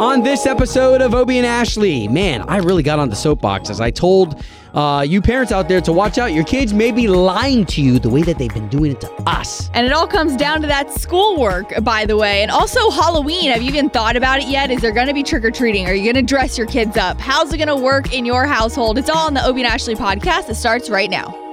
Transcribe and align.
On 0.00 0.22
this 0.22 0.46
episode 0.46 1.02
of 1.02 1.14
Obie 1.14 1.36
and 1.36 1.46
Ashley, 1.46 2.08
man, 2.08 2.40
I 2.48 2.56
really 2.56 2.82
got 2.82 2.98
on 2.98 3.10
the 3.10 3.14
soapbox 3.14 3.68
as 3.68 3.82
I 3.82 3.90
told 3.90 4.42
uh, 4.72 5.04
you 5.06 5.20
parents 5.20 5.52
out 5.52 5.68
there 5.68 5.82
to 5.82 5.92
watch 5.92 6.16
out. 6.16 6.32
Your 6.32 6.44
kids 6.44 6.72
may 6.72 6.90
be 6.90 7.06
lying 7.06 7.66
to 7.66 7.82
you 7.82 7.98
the 7.98 8.08
way 8.08 8.22
that 8.22 8.38
they've 8.38 8.54
been 8.54 8.70
doing 8.70 8.92
it 8.92 9.02
to 9.02 9.12
us. 9.26 9.68
And 9.74 9.86
it 9.86 9.92
all 9.92 10.06
comes 10.06 10.36
down 10.36 10.62
to 10.62 10.66
that 10.68 10.90
schoolwork, 10.90 11.84
by 11.84 12.06
the 12.06 12.16
way. 12.16 12.40
And 12.40 12.50
also 12.50 12.88
Halloween. 12.88 13.50
Have 13.50 13.60
you 13.60 13.68
even 13.68 13.90
thought 13.90 14.16
about 14.16 14.40
it 14.40 14.48
yet? 14.48 14.70
Is 14.70 14.80
there 14.80 14.92
going 14.92 15.08
to 15.08 15.12
be 15.12 15.22
trick 15.22 15.44
or 15.44 15.50
treating? 15.50 15.86
Are 15.86 15.92
you 15.92 16.10
going 16.10 16.26
to 16.26 16.26
dress 16.26 16.56
your 16.56 16.66
kids 16.66 16.96
up? 16.96 17.20
How's 17.20 17.52
it 17.52 17.58
going 17.58 17.68
to 17.68 17.76
work 17.76 18.14
in 18.14 18.24
your 18.24 18.46
household? 18.46 18.96
It's 18.96 19.10
all 19.10 19.26
on 19.26 19.34
the 19.34 19.46
Obie 19.46 19.60
and 19.60 19.70
Ashley 19.70 19.96
podcast. 19.96 20.48
It 20.48 20.54
starts 20.54 20.88
right 20.88 21.10
now. 21.10 21.49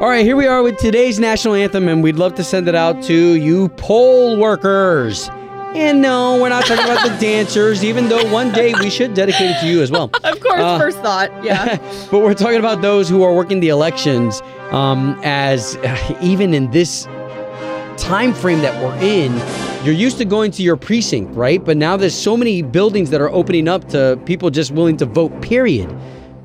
All 0.00 0.08
right, 0.08 0.24
here 0.24 0.34
we 0.36 0.46
are 0.46 0.62
with 0.62 0.78
today's 0.78 1.20
national 1.20 1.52
anthem, 1.52 1.86
and 1.86 2.02
we'd 2.02 2.16
love 2.16 2.34
to 2.36 2.42
send 2.44 2.68
it 2.68 2.74
out 2.74 3.02
to 3.02 3.14
you 3.34 3.68
poll 3.68 4.38
workers. 4.38 5.28
And 5.74 6.00
no, 6.00 6.40
we're 6.40 6.48
not 6.48 6.64
talking 6.64 6.86
about 6.86 7.06
the 7.06 7.14
dancers, 7.20 7.84
even 7.84 8.08
though 8.08 8.24
one 8.32 8.50
day 8.50 8.72
we 8.80 8.88
should 8.88 9.12
dedicate 9.12 9.50
it 9.50 9.60
to 9.60 9.66
you 9.66 9.82
as 9.82 9.90
well. 9.90 10.10
Of 10.24 10.40
course, 10.40 10.58
Uh, 10.60 10.78
first 10.78 11.00
thought. 11.00 11.30
Yeah. 11.44 11.76
but 12.10 12.20
we're 12.20 12.32
talking 12.32 12.58
about 12.58 12.80
those 12.80 13.10
who 13.10 13.22
are 13.22 13.34
working 13.34 13.60
the 13.60 13.68
elections 13.68 14.40
um, 14.70 15.20
as 15.22 15.76
even 16.22 16.54
in 16.54 16.70
this 16.70 17.04
time 17.98 18.32
frame 18.32 18.60
that 18.62 18.82
we're 18.82 18.96
in 19.02 19.30
you're 19.84 19.94
used 19.94 20.16
to 20.16 20.24
going 20.24 20.50
to 20.50 20.62
your 20.62 20.76
precinct 20.76 21.34
right 21.36 21.62
but 21.62 21.76
now 21.76 21.98
there's 21.98 22.14
so 22.14 22.34
many 22.34 22.62
buildings 22.62 23.10
that 23.10 23.20
are 23.20 23.28
opening 23.30 23.68
up 23.68 23.86
to 23.90 24.18
people 24.24 24.48
just 24.48 24.70
willing 24.70 24.96
to 24.96 25.04
vote 25.04 25.28
period 25.42 25.94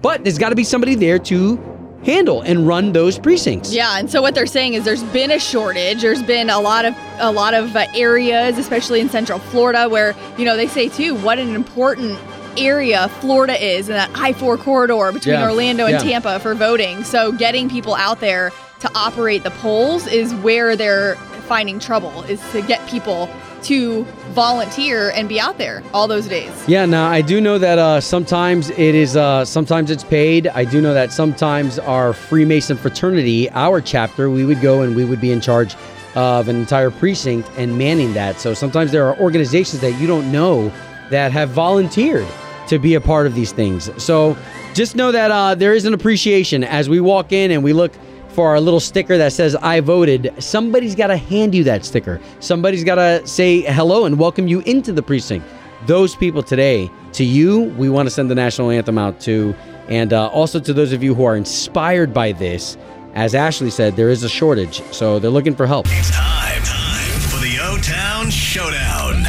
but 0.01 0.21
there's 0.25 0.37
got 0.37 0.49
to 0.49 0.55
be 0.55 0.65
somebody 0.65 0.95
there 0.95 1.17
to 1.17 1.55
handle 2.05 2.41
and 2.41 2.67
run 2.67 2.91
those 2.93 3.17
precincts 3.19 3.73
Yeah, 3.73 3.97
and 3.97 4.09
so 4.09 4.21
what 4.21 4.35
they're 4.35 4.45
saying 4.45 4.75
is 4.75 4.85
there's 4.85 5.03
been 5.05 5.31
a 5.31 5.39
shortage. 5.39 6.01
There's 6.01 6.21
been 6.23 6.49
a 6.49 6.59
lot 6.59 6.85
of 6.85 6.95
a 7.19 7.31
lot 7.31 7.53
of 7.53 7.75
uh, 7.75 7.85
areas, 7.95 8.57
especially 8.57 8.99
in 9.01 9.09
Central 9.09 9.39
Florida, 9.39 9.89
where 9.89 10.15
you 10.37 10.45
know 10.45 10.55
they 10.55 10.67
say 10.67 10.87
too 10.89 11.15
what 11.15 11.39
an 11.39 11.55
important 11.55 12.17
area 12.57 13.09
Florida 13.19 13.61
is 13.61 13.89
in 13.89 13.95
that 13.95 14.09
I-4 14.15 14.57
corridor 14.59 15.11
between 15.11 15.33
Yeah, 15.35 15.43
Orlando 15.49 15.85
and 15.85 15.93
yeah. 15.93 15.99
Tampa 15.99 16.39
for 16.39 16.55
voting. 16.55 17.03
So 17.03 17.33
getting 17.33 17.69
people 17.69 17.95
out 17.95 18.21
there 18.21 18.51
to 18.79 18.89
operate 18.95 19.43
the 19.43 19.51
polls 19.51 20.07
is 20.07 20.33
where 20.35 20.75
they're 20.77 21.15
finding 21.47 21.79
trouble. 21.79 22.23
Is 22.23 22.39
to 22.51 22.61
get 22.61 22.87
people 22.87 23.27
to 23.65 24.03
volunteer 24.31 25.11
and 25.11 25.29
be 25.29 25.39
out 25.39 25.57
there 25.57 25.83
all 25.93 26.07
those 26.07 26.27
days. 26.27 26.51
Yeah, 26.67 26.85
now 26.85 27.07
I 27.07 27.21
do 27.21 27.39
know 27.41 27.57
that 27.57 27.79
uh, 27.79 28.01
sometimes 28.01 28.69
it 28.71 28.95
is, 28.95 29.15
uh, 29.15 29.45
sometimes 29.45 29.89
it's 29.89 30.03
paid. 30.03 30.47
I 30.47 30.65
do 30.65 30.81
know 30.81 30.93
that 30.93 31.11
sometimes 31.11 31.79
our 31.79 32.13
Freemason 32.13 32.77
fraternity, 32.77 33.49
our 33.51 33.81
chapter, 33.81 34.29
we 34.29 34.45
would 34.45 34.61
go 34.61 34.81
and 34.81 34.95
we 34.95 35.05
would 35.05 35.21
be 35.21 35.31
in 35.31 35.41
charge 35.41 35.75
of 36.15 36.47
an 36.47 36.55
entire 36.55 36.91
precinct 36.91 37.49
and 37.57 37.77
manning 37.77 38.13
that. 38.13 38.39
So 38.39 38.53
sometimes 38.53 38.91
there 38.91 39.05
are 39.05 39.17
organizations 39.19 39.81
that 39.81 39.93
you 39.99 40.07
don't 40.07 40.31
know 40.31 40.71
that 41.09 41.31
have 41.31 41.49
volunteered 41.49 42.27
to 42.67 42.79
be 42.79 42.95
a 42.95 43.01
part 43.01 43.27
of 43.27 43.35
these 43.35 43.51
things. 43.51 43.91
So 44.01 44.37
just 44.73 44.95
know 44.95 45.11
that 45.11 45.31
uh, 45.31 45.55
there 45.55 45.73
is 45.73 45.85
an 45.85 45.93
appreciation 45.93 46.63
as 46.63 46.89
we 46.89 46.99
walk 46.99 47.31
in 47.31 47.51
and 47.51 47.63
we 47.63 47.73
look 47.73 47.91
for 48.35 48.49
our 48.49 48.59
little 48.59 48.81
sticker 48.81 49.17
that 49.17 49.31
says 49.31 49.55
I 49.55 49.79
voted, 49.79 50.35
somebody's 50.39 50.93
got 50.93 51.07
to 51.07 51.15
hand 51.15 51.55
you 51.55 51.63
that 51.63 51.85
sticker. 51.85 52.19
Somebody's 52.41 52.83
got 52.83 52.95
to 52.95 53.25
say 53.25 53.61
hello 53.61 54.03
and 54.03 54.19
welcome 54.19 54.49
you 54.49 54.59
into 54.61 54.91
the 54.91 55.01
precinct. 55.01 55.47
Those 55.85 56.15
people 56.15 56.43
today, 56.43 56.91
to 57.13 57.23
you, 57.23 57.63
we 57.77 57.89
want 57.89 58.07
to 58.07 58.09
send 58.09 58.29
the 58.29 58.35
national 58.35 58.71
anthem 58.71 58.97
out 58.97 59.21
to. 59.21 59.55
And 59.87 60.11
uh, 60.11 60.27
also 60.27 60.59
to 60.59 60.73
those 60.73 60.91
of 60.91 61.01
you 61.01 61.15
who 61.15 61.23
are 61.23 61.37
inspired 61.37 62.13
by 62.13 62.33
this. 62.33 62.77
As 63.13 63.33
Ashley 63.33 63.69
said, 63.69 63.95
there 63.95 64.09
is 64.09 64.23
a 64.23 64.29
shortage, 64.29 64.83
so 64.91 65.17
they're 65.17 65.31
looking 65.31 65.55
for 65.55 65.65
help. 65.65 65.85
It's 65.89 66.11
time, 66.11 66.61
time 66.63 67.19
for 67.29 67.37
the 67.37 67.57
O 67.61 67.77
Town 67.77 68.29
Showdown. 68.29 69.23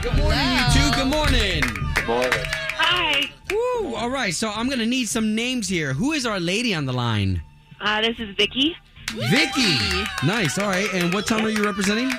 Good 0.00 0.16
morning, 0.16 0.40
you 0.40 0.72
two. 0.72 0.96
Good 0.96 1.08
morning. 1.08 1.62
Hi, 2.78 3.30
Woo. 3.50 3.94
All 3.96 4.08
right, 4.08 4.32
so 4.32 4.48
I'm 4.48 4.68
going 4.68 4.78
to 4.78 4.86
need 4.86 5.10
some 5.10 5.34
names 5.34 5.68
here. 5.68 5.92
Who 5.92 6.12
is 6.12 6.24
our 6.24 6.40
lady 6.40 6.72
on 6.72 6.86
the 6.86 6.94
line? 6.94 7.42
Uh, 7.80 8.00
this 8.00 8.18
is 8.18 8.34
Vicky 8.36 8.76
Vicky. 9.10 10.04
Nice. 10.24 10.58
All 10.58 10.68
right. 10.68 10.92
And 10.92 11.12
what 11.12 11.26
town 11.26 11.44
are 11.44 11.50
you 11.50 11.64
representing? 11.64 12.10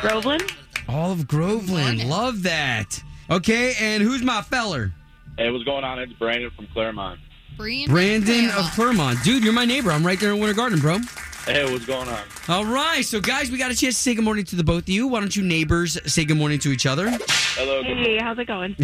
Groveland. 0.00 0.52
All 0.88 1.12
of 1.12 1.26
Groveland. 1.26 2.08
Love 2.08 2.42
that. 2.42 3.02
Okay, 3.30 3.74
and 3.80 4.02
who's 4.02 4.22
my 4.22 4.42
feller? 4.42 4.92
Hey, 5.38 5.50
what's 5.50 5.64
going 5.64 5.82
on? 5.82 5.98
It's 5.98 6.12
Brandon 6.12 6.50
from 6.54 6.66
Clermont. 6.68 7.20
Brandon 7.56 8.50
of 8.50 8.70
Clermont. 8.72 9.22
Dude, 9.24 9.42
you're 9.42 9.52
my 9.52 9.64
neighbor. 9.64 9.90
I'm 9.90 10.04
right 10.04 10.20
there 10.20 10.32
in 10.32 10.40
Winter 10.40 10.54
Garden, 10.54 10.78
bro. 10.80 10.98
Hey, 11.46 11.70
what's 11.70 11.84
going 11.84 12.08
on? 12.08 12.22
All 12.48 12.64
right, 12.64 13.04
so 13.04 13.20
guys, 13.20 13.50
we 13.50 13.58
got 13.58 13.70
a 13.70 13.74
chance 13.74 13.96
to 13.96 14.00
say 14.00 14.14
good 14.14 14.24
morning 14.24 14.46
to 14.46 14.56
the 14.56 14.64
both 14.64 14.84
of 14.84 14.88
you. 14.88 15.06
Why 15.08 15.20
don't 15.20 15.36
you 15.36 15.42
neighbors 15.42 15.98
say 16.10 16.24
good 16.24 16.38
morning 16.38 16.58
to 16.60 16.72
each 16.72 16.86
other? 16.86 17.10
Hello. 17.10 17.82
Good 17.82 17.98
Hey, 17.98 18.18
how's 18.18 18.38
it 18.38 18.46
going? 18.46 18.74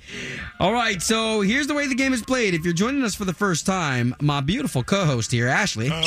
All 0.60 0.72
right, 0.72 1.02
so 1.02 1.42
here's 1.42 1.66
the 1.66 1.74
way 1.74 1.86
the 1.86 1.94
game 1.94 2.14
is 2.14 2.22
played. 2.22 2.54
If 2.54 2.64
you're 2.64 2.72
joining 2.72 3.02
us 3.02 3.14
for 3.14 3.26
the 3.26 3.34
first 3.34 3.66
time, 3.66 4.16
my 4.22 4.40
beautiful 4.40 4.82
co-host 4.82 5.30
here, 5.30 5.48
Ashley, 5.48 5.90
uh, 5.92 6.02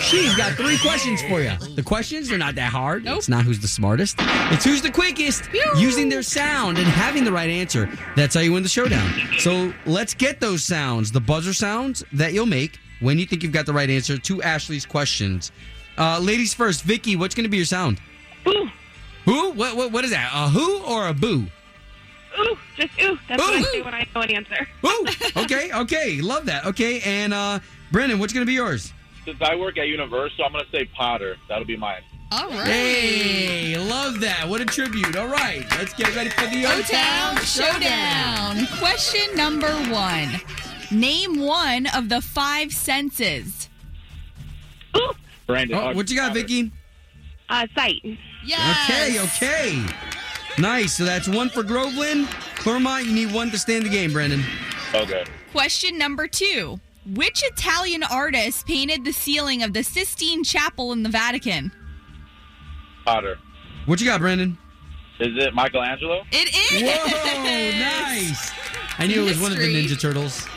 she's 0.00 0.36
got 0.36 0.52
three 0.52 0.78
questions 0.78 1.20
for 1.22 1.40
you. 1.40 1.56
The 1.74 1.82
questions 1.82 2.30
are 2.30 2.38
not 2.38 2.54
that 2.54 2.70
hard. 2.70 3.04
Nope. 3.04 3.18
It's 3.18 3.28
not 3.28 3.44
who's 3.44 3.58
the 3.58 3.68
smartest. 3.68 4.16
It's 4.20 4.64
who's 4.64 4.82
the 4.82 4.92
quickest 4.92 5.48
using 5.76 6.08
their 6.08 6.22
sound 6.22 6.78
and 6.78 6.86
having 6.86 7.24
the 7.24 7.32
right 7.32 7.50
answer. 7.50 7.90
That's 8.14 8.36
how 8.36 8.40
you 8.40 8.52
win 8.52 8.62
the 8.62 8.68
showdown. 8.68 9.10
So 9.38 9.74
let's 9.84 10.14
get 10.14 10.38
those 10.38 10.62
sounds, 10.62 11.10
the 11.10 11.20
buzzer 11.20 11.52
sounds 11.52 12.04
that 12.12 12.32
you'll 12.32 12.46
make 12.46 12.78
when 13.00 13.18
you 13.18 13.26
think 13.26 13.42
you've 13.42 13.52
got 13.52 13.66
the 13.66 13.72
right 13.72 13.88
answer 13.90 14.18
to 14.18 14.42
Ashley's 14.42 14.86
questions. 14.86 15.52
Uh, 15.98 16.18
ladies 16.18 16.52
first, 16.54 16.82
Vicky, 16.82 17.16
what's 17.16 17.34
going 17.34 17.44
to 17.44 17.50
be 17.50 17.56
your 17.56 17.66
sound? 17.66 18.00
Ooh, 18.46 18.68
Who? 19.24 19.50
What, 19.52 19.76
what? 19.76 19.92
What 19.92 20.04
is 20.04 20.10
that? 20.10 20.30
A 20.34 20.48
who 20.48 20.78
or 20.82 21.08
a 21.08 21.14
boo? 21.14 21.46
ooh, 22.38 22.58
just 22.76 23.00
ooh. 23.00 23.18
That's 23.28 23.42
what 23.42 23.54
I 23.54 23.62
say 23.62 23.82
when 23.82 23.94
I 23.94 24.06
know 24.14 24.20
an 24.20 24.30
answer. 24.30 24.68
Woo! 24.82 24.90
Okay, 25.36 25.70
okay, 25.72 26.20
love 26.20 26.46
that. 26.46 26.66
Okay, 26.66 27.00
and 27.00 27.32
uh 27.32 27.58
Brendan, 27.92 28.18
what's 28.18 28.32
gonna 28.34 28.44
be 28.46 28.52
yours? 28.52 28.92
Since 29.24 29.40
I 29.40 29.56
work 29.56 29.78
at 29.78 29.88
Universal, 29.88 30.44
I'm 30.44 30.52
gonna 30.52 30.64
say 30.70 30.84
Potter. 30.84 31.36
That'll 31.48 31.64
be 31.64 31.76
mine. 31.78 32.02
All 32.32 32.48
right. 32.50 32.66
Hey, 32.66 33.78
love 33.78 34.20
that. 34.20 34.46
What 34.48 34.60
a 34.60 34.64
tribute. 34.66 35.16
All 35.16 35.28
right, 35.28 35.64
let's 35.78 35.94
get 35.94 36.14
ready 36.14 36.28
for 36.30 36.46
the 36.46 36.66
O 36.66 36.82
Town 36.82 37.36
Showdown. 37.38 38.66
Question 38.78 39.34
number 39.34 39.70
one. 39.90 40.28
Name 40.90 41.38
one 41.40 41.86
of 41.86 42.08
the 42.08 42.20
five 42.20 42.72
senses. 42.72 43.68
Brandon. 45.46 45.76
Oh, 45.78 45.92
what 45.94 46.10
you 46.10 46.16
got, 46.16 46.28
Potter. 46.28 46.40
Vicky? 46.40 46.72
uh, 47.48 47.66
sight. 47.74 48.02
Yes. 48.44 48.90
Okay, 48.90 49.20
okay. 49.20 49.86
Nice. 50.58 50.96
So 50.96 51.04
that's 51.04 51.28
one 51.28 51.48
for 51.48 51.62
Groveland. 51.62 52.28
Clermont, 52.56 53.06
you 53.06 53.12
need 53.12 53.32
one 53.32 53.50
to 53.50 53.58
stay 53.58 53.76
in 53.76 53.82
the 53.84 53.88
game, 53.88 54.12
Brandon. 54.12 54.42
Okay. 54.94 55.24
Question 55.52 55.98
number 55.98 56.26
two. 56.26 56.80
Which 57.14 57.42
Italian 57.44 58.02
artist 58.02 58.66
painted 58.66 59.04
the 59.04 59.12
ceiling 59.12 59.62
of 59.62 59.72
the 59.72 59.84
Sistine 59.84 60.42
Chapel 60.42 60.92
in 60.92 61.02
the 61.04 61.08
Vatican? 61.08 61.70
Potter. 63.04 63.38
What 63.84 64.00
you 64.00 64.06
got, 64.06 64.20
Brandon? 64.20 64.58
Is 65.20 65.28
it 65.36 65.54
Michelangelo? 65.54 66.24
It 66.32 66.48
is. 66.72 66.82
Whoa, 66.82 67.78
nice. 67.78 68.50
I 68.98 69.06
knew 69.06 69.22
it 69.24 69.28
was 69.28 69.40
one 69.40 69.52
of 69.52 69.58
the 69.58 69.72
Ninja 69.72 69.98
Turtles. 69.98 70.48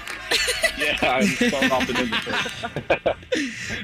Yeah, 0.90 1.12
I'm 1.12 1.28
throwing 1.28 1.72
off 1.72 1.88
the 1.88 1.94
Ninja 1.94 3.16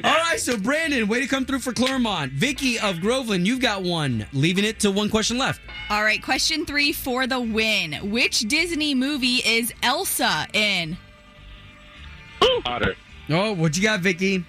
All 0.04 0.16
right, 0.16 0.40
so 0.40 0.58
Brandon, 0.58 1.08
way 1.08 1.20
to 1.20 1.28
come 1.28 1.46
through 1.46 1.60
for 1.60 1.72
Clermont. 1.74 2.32
Vicky 2.32 2.80
of 2.80 3.00
Groveland, 3.02 3.46
you've 3.46 3.60
got 3.62 3.84
one, 3.84 4.26
leaving 4.34 4.64
it 4.64 4.80
to 4.82 4.92
one 4.92 5.10
question 5.10 5.38
left. 5.38 5.62
All 5.90 6.04
right, 6.04 6.22
question 6.22 6.66
three 6.66 6.92
for 6.92 7.28
the 7.28 7.40
win. 7.40 7.94
Which 8.12 8.40
Disney 8.42 8.96
movie 8.96 9.42
is 9.46 9.74
Elsa 9.84 10.48
in? 10.54 10.98
Potter. 12.64 12.96
Oh, 13.29 13.53
what 13.53 13.76
you 13.76 13.84
got, 13.84 14.02
Vicky? 14.02 14.44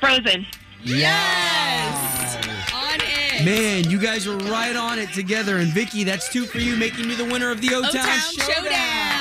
Frozen. 0.00 0.46
Yes. 0.82 2.36
On 2.72 2.98
it. 3.00 3.44
Man, 3.44 3.90
you 3.90 3.98
guys 3.98 4.26
are 4.26 4.36
right 4.38 4.76
on 4.76 4.98
it 4.98 5.12
together. 5.12 5.58
And 5.58 5.68
Vicky, 5.68 6.04
that's 6.04 6.30
two 6.32 6.44
for 6.44 6.58
you, 6.58 6.76
making 6.76 7.10
you 7.10 7.16
the 7.16 7.24
winner 7.24 7.50
of 7.50 7.60
the 7.60 7.74
O 7.74 7.78
O 7.78 7.82
Town 7.82 7.92
Town 7.92 8.20
Showdown. 8.32 8.64
Showdown. 8.64 9.15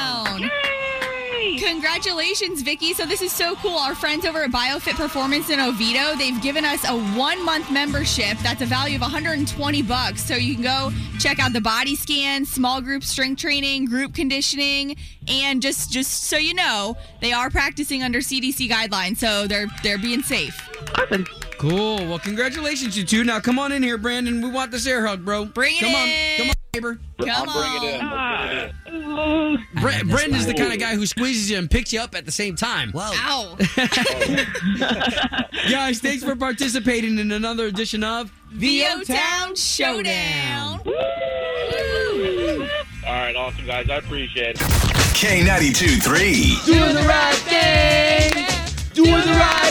Yay! 1.55 1.71
Congratulations, 1.71 2.61
Vicky. 2.61 2.93
So 2.93 3.05
this 3.05 3.21
is 3.21 3.31
so 3.31 3.55
cool. 3.55 3.77
Our 3.77 3.95
friends 3.95 4.25
over 4.25 4.43
at 4.43 4.51
BioFit 4.51 4.95
Performance 4.95 5.49
in 5.49 5.59
Oviedo, 5.59 6.15
they've 6.15 6.41
given 6.41 6.65
us 6.65 6.83
a 6.87 6.97
one-month 7.17 7.71
membership 7.71 8.37
that's 8.39 8.61
a 8.61 8.65
value 8.65 8.95
of 8.95 9.01
120 9.01 9.81
bucks. 9.83 10.23
So 10.23 10.35
you 10.35 10.55
can 10.55 10.63
go 10.63 10.91
check 11.19 11.39
out 11.39 11.53
the 11.53 11.61
body 11.61 11.95
scan, 11.95 12.45
small 12.45 12.81
group 12.81 13.03
strength 13.03 13.41
training, 13.41 13.85
group 13.85 14.13
conditioning, 14.13 14.95
and 15.27 15.61
just 15.61 15.91
just 15.91 16.23
so 16.23 16.37
you 16.37 16.53
know, 16.53 16.97
they 17.21 17.31
are 17.31 17.49
practicing 17.49 18.03
under 18.03 18.19
CDC 18.19 18.69
guidelines, 18.69 19.17
so 19.17 19.47
they're 19.47 19.67
they're 19.83 19.97
being 19.97 20.21
safe. 20.21 20.59
Awesome. 20.95 21.25
Cool. 21.57 21.97
Well, 21.97 22.19
congratulations, 22.19 22.97
you 22.97 23.05
two. 23.05 23.23
Now 23.23 23.39
come 23.39 23.59
on 23.59 23.71
in 23.71 23.81
here, 23.81 23.97
Brandon. 23.97 24.41
We 24.41 24.49
want 24.49 24.71
this 24.71 24.85
air 24.85 25.05
hug, 25.05 25.23
bro. 25.23 25.45
Bring 25.45 25.77
it 25.77 25.81
come 25.81 25.91
in. 25.91 25.95
on. 25.95 26.37
Come 26.37 26.49
on. 26.49 26.64
Neighbor? 26.75 26.99
Come 27.19 27.49
I'll 27.49 27.61
bring 27.61 27.83
it 27.83 27.95
in. 27.95 28.01
on. 28.01 28.11
Bring 28.49 28.57
it 28.57 28.73
ah. 28.85 28.89
in. 28.89 29.03
Oh, 29.07 29.57
Bre- 29.81 30.05
Brendan's 30.11 30.45
the 30.45 30.53
kind 30.53 30.73
of 30.73 30.79
guy 30.79 30.95
who 30.95 31.05
squeezes 31.05 31.49
you 31.49 31.57
and 31.57 31.69
picks 31.69 31.93
you 31.93 31.99
up 32.01 32.15
at 32.15 32.25
the 32.25 32.31
same 32.31 32.55
time. 32.55 32.91
Whoa. 32.91 33.11
Ow. 33.13 33.57
Guys, 35.69 35.99
thanks 35.99 36.23
for 36.23 36.35
participating 36.35 37.17
in 37.17 37.31
another 37.31 37.65
edition 37.65 38.03
of 38.03 38.31
The 38.51 38.85
O 38.85 39.03
Town 39.03 39.55
Showdown. 39.55 40.81
All 43.05 43.11
right, 43.11 43.35
awesome 43.35 43.65
guys. 43.65 43.89
I 43.89 43.97
appreciate 43.97 44.55
it. 44.55 44.57
K92 44.57 46.01
3. 46.03 46.57
Doing 46.65 46.95
the 46.95 47.01
right 47.07 47.35
thing. 47.35 48.45
Doing 48.93 49.11
the 49.11 49.37
right 49.37 49.61
thing. 49.61 49.64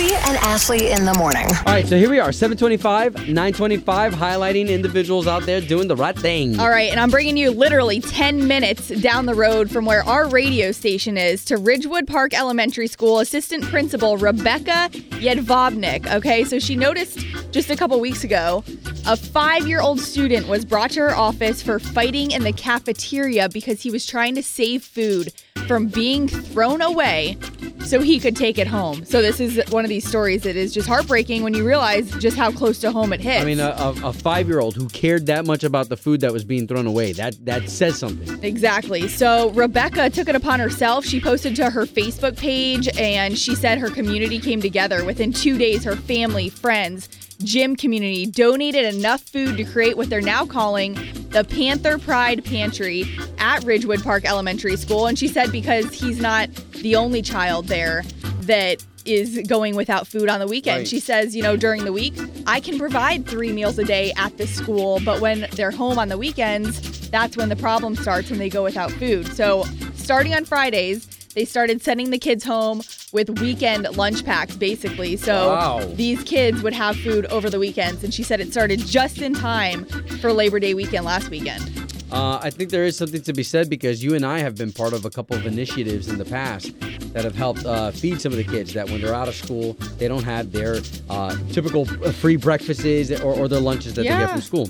Obie 0.00 0.14
and 0.14 0.36
Ashley 0.38 0.90
in 0.90 1.04
the 1.04 1.12
morning. 1.14 1.46
All 1.66 1.74
right, 1.74 1.86
so 1.86 1.98
here 1.98 2.08
we 2.08 2.18
are, 2.18 2.32
725, 2.32 3.28
925, 3.28 4.14
highlighting 4.14 4.68
individuals 4.68 5.26
out 5.26 5.44
there 5.44 5.60
doing 5.60 5.88
the 5.88 5.96
right 5.96 6.18
thing. 6.18 6.58
All 6.58 6.70
right, 6.70 6.90
and 6.90 6.98
I'm 6.98 7.10
bringing 7.10 7.36
you 7.36 7.50
literally 7.50 8.00
10 8.00 8.48
minutes 8.48 8.88
down 8.88 9.26
the 9.26 9.34
road 9.34 9.70
from 9.70 9.84
where 9.84 10.02
our 10.04 10.28
radio 10.28 10.72
station 10.72 11.18
is 11.18 11.44
to 11.46 11.58
Ridgewood 11.58 12.06
Park 12.06 12.32
Elementary 12.32 12.86
School 12.86 13.18
assistant 13.18 13.64
principal 13.64 14.16
Rebecca 14.16 14.88
Yedvobnik. 14.92 16.10
Okay, 16.14 16.44
so 16.44 16.58
she 16.58 16.76
noticed 16.76 17.18
just 17.50 17.68
a 17.68 17.76
couple 17.76 18.00
weeks 18.00 18.24
ago 18.24 18.64
a 19.06 19.16
five 19.16 19.66
year 19.66 19.80
old 19.80 20.00
student 20.00 20.46
was 20.48 20.64
brought 20.64 20.90
to 20.92 21.00
her 21.00 21.14
office 21.14 21.62
for 21.62 21.78
fighting 21.78 22.30
in 22.30 22.42
the 22.42 22.52
cafeteria 22.52 23.48
because 23.48 23.82
he 23.82 23.90
was 23.90 24.06
trying 24.06 24.34
to 24.34 24.42
save 24.42 24.82
food 24.82 25.32
from 25.70 25.86
being 25.86 26.26
thrown 26.26 26.82
away 26.82 27.38
so 27.84 28.00
he 28.00 28.18
could 28.18 28.34
take 28.34 28.58
it 28.58 28.66
home. 28.66 29.04
So, 29.04 29.22
this 29.22 29.38
is 29.38 29.62
one 29.70 29.84
of 29.84 29.88
these 29.88 30.04
stories 30.04 30.42
that 30.42 30.56
is 30.56 30.74
just 30.74 30.88
heartbreaking 30.88 31.44
when 31.44 31.54
you 31.54 31.64
realize 31.64 32.10
just 32.16 32.36
how 32.36 32.50
close 32.50 32.80
to 32.80 32.90
home 32.90 33.12
it 33.12 33.20
hits. 33.20 33.40
I 33.40 33.44
mean, 33.44 33.60
a, 33.60 33.68
a, 33.78 34.08
a 34.08 34.12
five-year-old 34.12 34.74
who 34.74 34.88
cared 34.88 35.26
that 35.26 35.46
much 35.46 35.62
about 35.62 35.88
the 35.88 35.96
food 35.96 36.22
that 36.22 36.32
was 36.32 36.44
being 36.44 36.66
thrown 36.66 36.88
away. 36.88 37.12
That 37.12 37.36
that 37.44 37.70
says 37.70 37.96
something. 37.96 38.42
Exactly. 38.42 39.06
So 39.06 39.50
Rebecca 39.50 40.10
took 40.10 40.28
it 40.28 40.34
upon 40.34 40.58
herself. 40.58 41.04
She 41.04 41.20
posted 41.20 41.54
to 41.54 41.70
her 41.70 41.86
Facebook 41.86 42.36
page 42.36 42.88
and 42.98 43.38
she 43.38 43.54
said 43.54 43.78
her 43.78 43.90
community 43.90 44.40
came 44.40 44.60
together. 44.60 45.04
Within 45.04 45.32
two 45.32 45.56
days, 45.56 45.84
her 45.84 45.94
family, 45.94 46.48
friends, 46.48 47.08
gym 47.42 47.76
community 47.76 48.26
donated 48.26 48.94
enough 48.94 49.20
food 49.22 49.56
to 49.56 49.64
create 49.64 49.96
what 49.96 50.10
they're 50.10 50.20
now 50.20 50.44
calling 50.46 50.94
the 51.30 51.44
Panther 51.44 51.98
Pride 51.98 52.44
Pantry 52.44 53.04
at 53.38 53.64
Ridgewood 53.64 54.02
Park 54.02 54.24
Elementary 54.24 54.76
School. 54.76 55.06
And 55.06 55.18
she 55.18 55.28
said 55.28 55.52
because 55.52 55.92
he's 55.92 56.20
not 56.20 56.52
the 56.74 56.96
only 56.96 57.22
child 57.22 57.68
there 57.68 58.02
that 58.42 58.84
is 59.04 59.40
going 59.46 59.76
without 59.76 60.06
food 60.06 60.28
on 60.28 60.40
the 60.40 60.46
weekend. 60.46 60.80
Right. 60.80 60.88
She 60.88 61.00
says, 61.00 61.34
you 61.34 61.42
know, 61.42 61.56
during 61.56 61.84
the 61.84 61.92
week, 61.92 62.14
I 62.46 62.60
can 62.60 62.78
provide 62.78 63.26
three 63.26 63.52
meals 63.52 63.78
a 63.78 63.84
day 63.84 64.12
at 64.16 64.36
the 64.36 64.46
school, 64.46 65.00
but 65.04 65.20
when 65.20 65.46
they're 65.52 65.70
home 65.70 65.98
on 65.98 66.08
the 66.08 66.18
weekends, 66.18 67.08
that's 67.10 67.36
when 67.36 67.48
the 67.48 67.56
problem 67.56 67.96
starts 67.96 68.30
when 68.30 68.38
they 68.38 68.48
go 68.48 68.62
without 68.62 68.90
food. 68.92 69.26
So, 69.34 69.64
starting 69.94 70.34
on 70.34 70.44
Fridays, 70.44 71.19
they 71.34 71.44
started 71.44 71.82
sending 71.82 72.10
the 72.10 72.18
kids 72.18 72.44
home 72.44 72.82
with 73.12 73.40
weekend 73.40 73.88
lunch 73.96 74.24
packs, 74.24 74.56
basically. 74.56 75.16
So 75.16 75.48
Wow. 75.48 75.90
these 75.94 76.22
kids 76.24 76.62
would 76.62 76.72
have 76.72 76.96
food 76.96 77.26
over 77.26 77.48
the 77.50 77.58
weekends. 77.58 78.04
And 78.04 78.12
she 78.12 78.22
said 78.22 78.40
it 78.40 78.50
started 78.52 78.80
just 78.80 79.18
in 79.18 79.34
time 79.34 79.84
for 80.20 80.32
Labor 80.32 80.60
Day 80.60 80.74
weekend 80.74 81.04
last 81.04 81.28
weekend. 81.30 81.62
Uh, 82.12 82.40
I 82.42 82.50
think 82.50 82.70
there 82.70 82.84
is 82.84 82.96
something 82.96 83.22
to 83.22 83.32
be 83.32 83.44
said 83.44 83.70
because 83.70 84.02
you 84.02 84.14
and 84.14 84.26
I 84.26 84.40
have 84.40 84.56
been 84.56 84.72
part 84.72 84.92
of 84.92 85.04
a 85.04 85.10
couple 85.10 85.36
of 85.36 85.46
initiatives 85.46 86.08
in 86.08 86.18
the 86.18 86.24
past 86.24 86.72
that 87.12 87.22
have 87.22 87.36
helped 87.36 87.64
uh, 87.64 87.92
feed 87.92 88.20
some 88.20 88.32
of 88.32 88.38
the 88.38 88.44
kids 88.44 88.72
that 88.74 88.90
when 88.90 89.00
they're 89.00 89.14
out 89.14 89.28
of 89.28 89.34
school, 89.36 89.74
they 89.98 90.08
don't 90.08 90.24
have 90.24 90.50
their 90.50 90.78
uh, 91.08 91.36
typical 91.52 91.86
uh, 92.04 92.10
free 92.10 92.34
breakfasts 92.34 93.12
or, 93.20 93.32
or 93.34 93.46
their 93.46 93.60
lunches 93.60 93.94
that 93.94 94.02
they 94.02 94.08
get 94.08 94.30
from 94.30 94.40
school. 94.40 94.68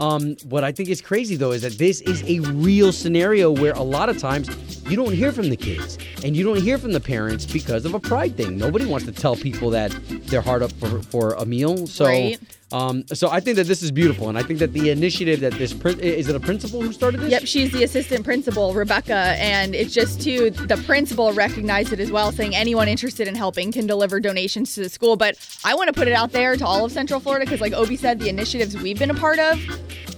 Um, 0.00 0.34
what 0.44 0.64
I 0.64 0.72
think 0.72 0.88
is 0.88 1.02
crazy 1.02 1.36
though 1.36 1.52
is 1.52 1.60
that 1.62 1.76
this 1.78 2.00
is 2.00 2.22
a 2.24 2.40
real 2.52 2.90
scenario 2.90 3.50
where 3.50 3.74
a 3.74 3.82
lot 3.82 4.08
of 4.08 4.18
times 4.18 4.48
you 4.88 4.96
don't 4.96 5.12
hear 5.12 5.30
from 5.30 5.50
the 5.50 5.56
kids 5.56 5.98
and 6.24 6.34
you 6.34 6.42
don't 6.42 6.60
hear 6.60 6.78
from 6.78 6.92
the 6.92 7.00
parents 7.00 7.44
because 7.44 7.84
of 7.84 7.92
a 7.94 8.00
pride 8.00 8.36
thing. 8.36 8.56
Nobody 8.56 8.86
wants 8.86 9.04
to 9.06 9.12
tell 9.12 9.36
people 9.36 9.68
that 9.70 9.94
they're 10.26 10.40
hard 10.40 10.62
up 10.62 10.72
for, 10.72 11.02
for 11.02 11.34
a 11.34 11.44
meal. 11.44 11.86
So, 11.86 12.06
Right. 12.06 12.38
Um, 12.72 13.04
so 13.08 13.28
I 13.30 13.40
think 13.40 13.56
that 13.56 13.66
this 13.66 13.82
is 13.82 13.90
beautiful, 13.90 14.28
and 14.28 14.38
I 14.38 14.42
think 14.42 14.60
that 14.60 14.72
the 14.72 14.90
initiative 14.90 15.40
that 15.40 15.54
this 15.54 15.72
prin- 15.72 15.98
is 15.98 16.28
it 16.28 16.36
a 16.36 16.40
principal 16.40 16.80
who 16.80 16.92
started 16.92 17.20
this? 17.20 17.30
Yep, 17.30 17.46
she's 17.46 17.72
the 17.72 17.82
assistant 17.82 18.24
principal, 18.24 18.72
Rebecca, 18.74 19.34
and 19.38 19.74
it's 19.74 19.92
just 19.92 20.20
too 20.20 20.50
the 20.50 20.76
principal 20.86 21.32
recognized 21.32 21.92
it 21.92 21.98
as 22.00 22.12
well, 22.12 22.30
saying 22.30 22.54
anyone 22.54 22.86
interested 22.86 23.26
in 23.26 23.34
helping 23.34 23.72
can 23.72 23.86
deliver 23.86 24.20
donations 24.20 24.74
to 24.74 24.80
the 24.80 24.88
school. 24.88 25.16
But 25.16 25.36
I 25.64 25.74
want 25.74 25.88
to 25.88 25.92
put 25.92 26.06
it 26.06 26.14
out 26.14 26.30
there 26.30 26.56
to 26.56 26.64
all 26.64 26.84
of 26.84 26.92
Central 26.92 27.18
Florida 27.18 27.44
because, 27.44 27.60
like 27.60 27.72
Obie 27.72 27.96
said, 27.96 28.20
the 28.20 28.28
initiatives 28.28 28.76
we've 28.76 28.98
been 28.98 29.10
a 29.10 29.14
part 29.14 29.40
of 29.40 29.58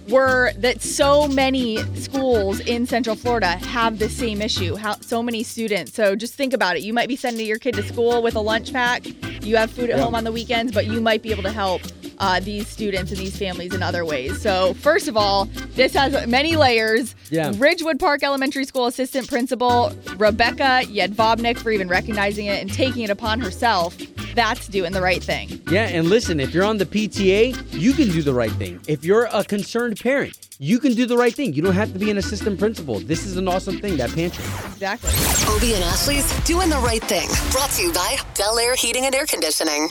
were 0.08 0.52
that 0.58 0.82
so 0.82 1.28
many 1.28 1.78
schools 1.94 2.60
in 2.60 2.87
Central 2.87 3.16
Florida 3.16 3.46
have 3.46 3.98
the 3.98 4.08
same 4.08 4.43
issue. 4.43 4.76
How 4.76 4.96
so 5.00 5.22
many 5.22 5.43
students. 5.43 5.94
So 5.94 6.16
just 6.16 6.34
think 6.34 6.52
about 6.52 6.76
it. 6.76 6.82
You 6.82 6.93
might 6.93 7.08
be 7.08 7.16
sending 7.16 7.46
your 7.46 7.58
kid 7.58 7.75
to 7.76 7.82
school 7.82 8.22
with 8.22 8.34
a 8.34 8.40
lunch 8.40 8.72
pack. 8.72 9.06
You 9.43 9.56
have 9.56 9.70
food 9.70 9.90
at 9.90 9.98
home 9.98 10.14
on 10.14 10.25
the 10.25 10.32
weekends, 10.32 10.72
but 10.72 10.87
you 10.87 11.00
might 11.00 11.22
be 11.22 11.31
able 11.31 11.44
to 11.44 11.52
help 11.52 11.82
uh, 12.19 12.41
these 12.41 12.69
students 12.69 13.11
and 13.11 13.20
these 13.20 13.37
families 13.37 13.75
in 13.75 13.82
other 13.82 14.05
ways. 14.05 14.41
So 14.41 14.75
first 14.75 15.09
of 15.09 15.17
all, 15.17 15.47
this 15.75 15.94
has 15.94 16.26
many 16.26 16.56
layers. 16.56 17.14
Yeah. 17.31 17.53
Ridgewood 17.56 17.99
Park 17.99 18.23
Elementary 18.23 18.64
School 18.64 18.87
assistant 18.87 19.29
principal 19.29 19.93
Rebecca 20.17 20.82
Yedvobnik 20.85 21.59
for 21.59 21.70
even 21.70 21.88
recognizing 21.88 22.47
it 22.47 22.61
and 22.61 22.73
taking 22.73 23.03
it 23.03 23.11
upon 23.11 23.41
herself. 23.41 23.97
That's 24.34 24.69
doing 24.69 24.93
the 24.93 25.02
right 25.02 25.23
thing. 25.23 25.61
Yeah, 25.70 25.88
and 25.88 26.08
listen, 26.08 26.40
if 26.40 26.55
you're 26.55 26.64
on 26.64 26.79
the 26.79 26.87
PTA, 26.87 27.73
you 27.73 27.93
can 27.93 28.08
do 28.08 28.23
the 28.23 28.32
right 28.32 28.52
thing. 28.52 28.81
If 28.88 29.05
you're 29.05 29.29
a 29.32 29.44
concerned 29.44 30.00
parent, 30.00 30.49
you 30.58 30.79
can 30.79 30.94
do 30.94 31.06
the 31.06 31.17
right 31.17 31.34
thing. 31.34 31.52
You 31.55 31.62
don't 31.62 31.75
have 31.75 31.93
to 31.93 31.99
be 31.99 32.11
an 32.11 32.19
assistant 32.19 32.58
principal. 32.58 33.00
This 33.00 33.26
is 33.26 33.37
an 33.37 33.49
awesome 33.49 33.79
thing, 33.81 33.96
that 33.96 34.12
pantry. 34.14 34.44
Exactly. 34.73 35.11
Obie 35.55 35.75
and 35.75 35.84
Ashley's 35.84 36.44
doing 36.44 36.70
the 36.70 36.79
right 36.79 37.02
thing. 37.02 37.29
Brought 37.50 37.70
to 37.70 37.82
you 37.82 37.93
by 37.93 38.17
Bel 38.38 38.58
Air 38.58 38.75
Heating 38.75 39.05
and 39.05 39.14
Air 39.14 39.26
Conditioning. 39.26 39.88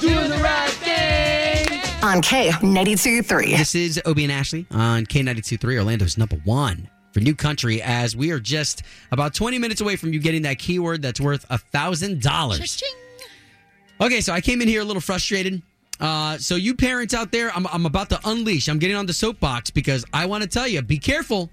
Doing 0.00 0.30
the 0.30 0.40
right 0.42 0.70
thing. 0.70 1.80
On 2.02 2.22
K92 2.22 3.56
This 3.56 3.74
is 3.74 4.00
Obie 4.06 4.24
and 4.24 4.32
Ashley 4.32 4.66
on 4.70 5.06
K92.3, 5.06 5.78
Orlando's 5.78 6.16
number 6.16 6.36
one 6.44 6.88
for 7.12 7.20
new 7.20 7.34
country, 7.34 7.80
as 7.80 8.14
we 8.14 8.30
are 8.30 8.38
just 8.38 8.82
about 9.10 9.32
20 9.34 9.58
minutes 9.58 9.80
away 9.80 9.96
from 9.96 10.12
you 10.12 10.20
getting 10.20 10.42
that 10.42 10.58
keyword 10.58 11.00
that's 11.00 11.20
worth 11.20 11.46
a 11.48 11.58
$1,000. 11.58 12.82
Okay, 14.00 14.20
so 14.20 14.32
I 14.32 14.40
came 14.40 14.60
in 14.60 14.68
here 14.68 14.82
a 14.82 14.84
little 14.84 15.00
frustrated. 15.00 15.62
Uh, 15.98 16.36
so 16.36 16.56
you 16.56 16.74
parents 16.74 17.14
out 17.14 17.32
there, 17.32 17.50
I'm, 17.54 17.66
I'm 17.68 17.86
about 17.86 18.10
to 18.10 18.20
unleash. 18.24 18.68
I'm 18.68 18.78
getting 18.78 18.96
on 18.96 19.06
the 19.06 19.12
soapbox 19.12 19.70
because 19.70 20.04
I 20.12 20.26
want 20.26 20.42
to 20.42 20.48
tell 20.48 20.68
you, 20.68 20.82
be 20.82 20.98
careful. 20.98 21.50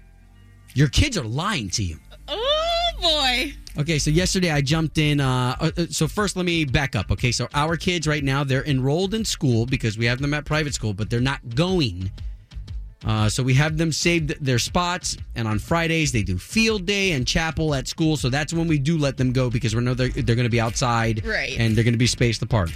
Your 0.74 0.88
kids 0.88 1.16
are 1.16 1.24
lying 1.24 1.70
to 1.70 1.82
you. 1.82 1.98
Oh 2.28 2.90
boy. 3.00 3.54
Okay, 3.78 3.98
so 3.98 4.10
yesterday 4.10 4.50
I 4.50 4.60
jumped 4.60 4.98
in. 4.98 5.20
Uh, 5.20 5.56
uh, 5.60 5.70
uh, 5.76 5.86
so 5.88 6.06
first, 6.06 6.36
let 6.36 6.44
me 6.44 6.64
back 6.64 6.94
up. 6.94 7.10
Okay, 7.10 7.32
so 7.32 7.48
our 7.54 7.76
kids 7.76 8.06
right 8.06 8.22
now 8.22 8.44
they're 8.44 8.64
enrolled 8.64 9.14
in 9.14 9.24
school 9.24 9.66
because 9.66 9.96
we 9.96 10.04
have 10.06 10.20
them 10.20 10.34
at 10.34 10.44
private 10.44 10.74
school, 10.74 10.92
but 10.92 11.08
they're 11.08 11.20
not 11.20 11.54
going. 11.54 12.10
Uh, 13.06 13.28
so 13.28 13.42
we 13.42 13.52
have 13.54 13.76
them 13.76 13.92
saved 13.92 14.34
their 14.44 14.58
spots, 14.58 15.16
and 15.34 15.46
on 15.46 15.58
Fridays 15.58 16.10
they 16.12 16.22
do 16.22 16.38
field 16.38 16.86
day 16.86 17.12
and 17.12 17.26
chapel 17.26 17.74
at 17.74 17.86
school. 17.86 18.16
So 18.16 18.30
that's 18.30 18.52
when 18.52 18.66
we 18.66 18.78
do 18.78 18.96
let 18.96 19.16
them 19.16 19.32
go 19.32 19.50
because 19.50 19.74
we 19.76 19.82
know 19.82 19.94
they're, 19.94 20.08
they're 20.08 20.36
going 20.36 20.46
to 20.46 20.50
be 20.50 20.60
outside, 20.60 21.24
Right. 21.24 21.58
And 21.58 21.76
they're 21.76 21.84
going 21.84 21.94
to 21.94 21.98
be 21.98 22.06
spaced 22.06 22.42
apart. 22.42 22.72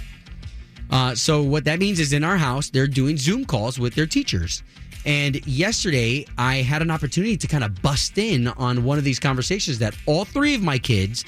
Uh, 0.91 1.15
so 1.15 1.41
what 1.41 1.65
that 1.65 1.79
means 1.79 1.99
is 1.99 2.13
in 2.13 2.23
our 2.23 2.37
house 2.37 2.69
they're 2.69 2.87
doing 2.87 3.17
Zoom 3.17 3.45
calls 3.45 3.79
with 3.79 3.95
their 3.95 4.07
teachers. 4.07 4.63
And 5.05 5.45
yesterday 5.47 6.25
I 6.37 6.57
had 6.57 6.81
an 6.81 6.91
opportunity 6.91 7.37
to 7.37 7.47
kind 7.47 7.63
of 7.63 7.81
bust 7.81 8.17
in 8.17 8.47
on 8.47 8.83
one 8.83 8.97
of 8.97 9.03
these 9.03 9.19
conversations 9.19 9.79
that 9.79 9.95
all 10.05 10.25
three 10.25 10.55
of 10.55 10.61
my 10.61 10.77
kids 10.77 11.25